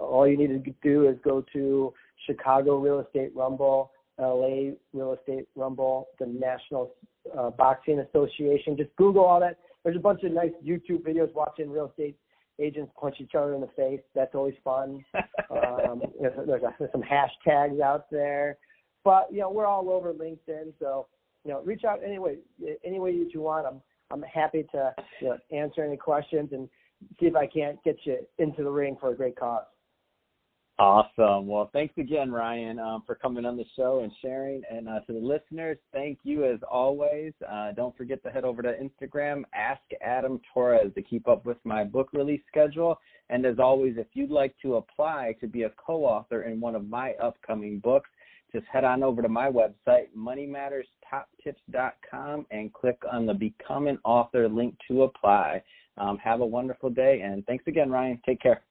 all 0.00 0.26
you 0.26 0.36
need 0.36 0.64
to 0.64 0.74
do 0.82 1.08
is 1.08 1.16
go 1.24 1.44
to 1.52 1.92
Chicago 2.26 2.78
Real 2.78 3.00
Estate 3.00 3.32
Rumble, 3.34 3.92
LA 4.18 4.72
Real 4.92 5.16
Estate 5.18 5.46
Rumble, 5.54 6.08
the 6.18 6.26
National 6.26 6.92
uh, 7.36 7.50
Boxing 7.50 8.00
Association. 8.00 8.76
Just 8.76 8.94
Google 8.96 9.24
all 9.24 9.40
that 9.40 9.58
there's 9.84 9.96
a 9.96 10.00
bunch 10.00 10.22
of 10.22 10.32
nice 10.32 10.52
YouTube 10.64 11.02
videos 11.02 11.32
watching 11.34 11.70
real 11.70 11.86
estate 11.86 12.16
agents 12.60 12.92
punch 13.00 13.16
each 13.20 13.34
other 13.34 13.54
in 13.54 13.60
the 13.60 13.68
face. 13.68 14.00
That's 14.14 14.34
always 14.34 14.54
fun. 14.64 15.04
um, 15.50 16.02
there's, 16.20 16.34
there's, 16.46 16.62
a, 16.62 16.74
there's 16.78 16.92
some 16.92 17.02
hashtags 17.02 17.80
out 17.80 18.10
there, 18.10 18.58
but 19.08 19.32
you 19.32 19.40
know 19.40 19.48
we're 19.48 19.64
all 19.64 19.88
over 19.88 20.12
LinkedIn, 20.12 20.74
so 20.78 21.06
you 21.42 21.50
know 21.50 21.62
reach 21.64 21.82
out 21.84 22.00
any 22.04 22.18
way 22.18 22.36
any 22.84 23.00
way 23.00 23.18
that 23.24 23.32
you 23.32 23.40
want. 23.40 23.66
I'm 23.66 23.80
I'm 24.10 24.22
happy 24.22 24.66
to 24.72 24.94
you 25.22 25.28
know, 25.28 25.38
answer 25.50 25.82
any 25.82 25.96
questions 25.96 26.50
and 26.52 26.68
see 27.18 27.24
if 27.24 27.34
I 27.34 27.46
can't 27.46 27.82
get 27.84 27.96
you 28.04 28.18
into 28.36 28.62
the 28.62 28.70
ring 28.70 28.98
for 29.00 29.10
a 29.12 29.16
great 29.16 29.34
cause. 29.34 29.64
Awesome. 30.78 31.46
Well, 31.46 31.70
thanks 31.72 31.94
again, 31.96 32.30
Ryan, 32.30 32.78
um, 32.78 33.02
for 33.06 33.14
coming 33.14 33.46
on 33.46 33.56
the 33.56 33.64
show 33.76 34.00
and 34.04 34.12
sharing. 34.22 34.62
And 34.70 34.88
uh, 34.88 35.00
to 35.06 35.12
the 35.14 35.18
listeners, 35.18 35.78
thank 35.92 36.18
you 36.22 36.44
as 36.44 36.60
always. 36.70 37.32
Uh, 37.50 37.72
don't 37.72 37.96
forget 37.96 38.22
to 38.22 38.30
head 38.30 38.44
over 38.44 38.62
to 38.62 38.74
Instagram, 38.74 39.42
Ask 39.54 39.80
Adam 40.04 40.38
Torres, 40.52 40.92
to 40.94 41.02
keep 41.02 41.26
up 41.26 41.44
with 41.46 41.56
my 41.64 41.82
book 41.82 42.10
release 42.12 42.42
schedule. 42.46 43.00
And 43.28 43.44
as 43.44 43.58
always, 43.58 43.94
if 43.96 44.06
you'd 44.12 44.30
like 44.30 44.54
to 44.62 44.76
apply 44.76 45.34
to 45.40 45.48
be 45.48 45.62
a 45.64 45.70
co-author 45.84 46.42
in 46.42 46.60
one 46.60 46.76
of 46.76 46.88
my 46.88 47.14
upcoming 47.14 47.80
books, 47.80 48.08
just 48.52 48.66
head 48.66 48.84
on 48.84 49.02
over 49.02 49.22
to 49.22 49.28
my 49.28 49.50
website, 49.50 50.08
moneymatterstoptips.com, 50.16 52.46
and 52.50 52.72
click 52.72 53.02
on 53.10 53.26
the 53.26 53.34
Become 53.34 53.88
an 53.88 53.98
Author 54.04 54.48
link 54.48 54.76
to 54.88 55.02
apply. 55.02 55.62
Um, 55.96 56.16
have 56.18 56.40
a 56.40 56.46
wonderful 56.46 56.90
day, 56.90 57.22
and 57.22 57.44
thanks 57.46 57.64
again, 57.66 57.90
Ryan. 57.90 58.20
Take 58.24 58.40
care. 58.40 58.62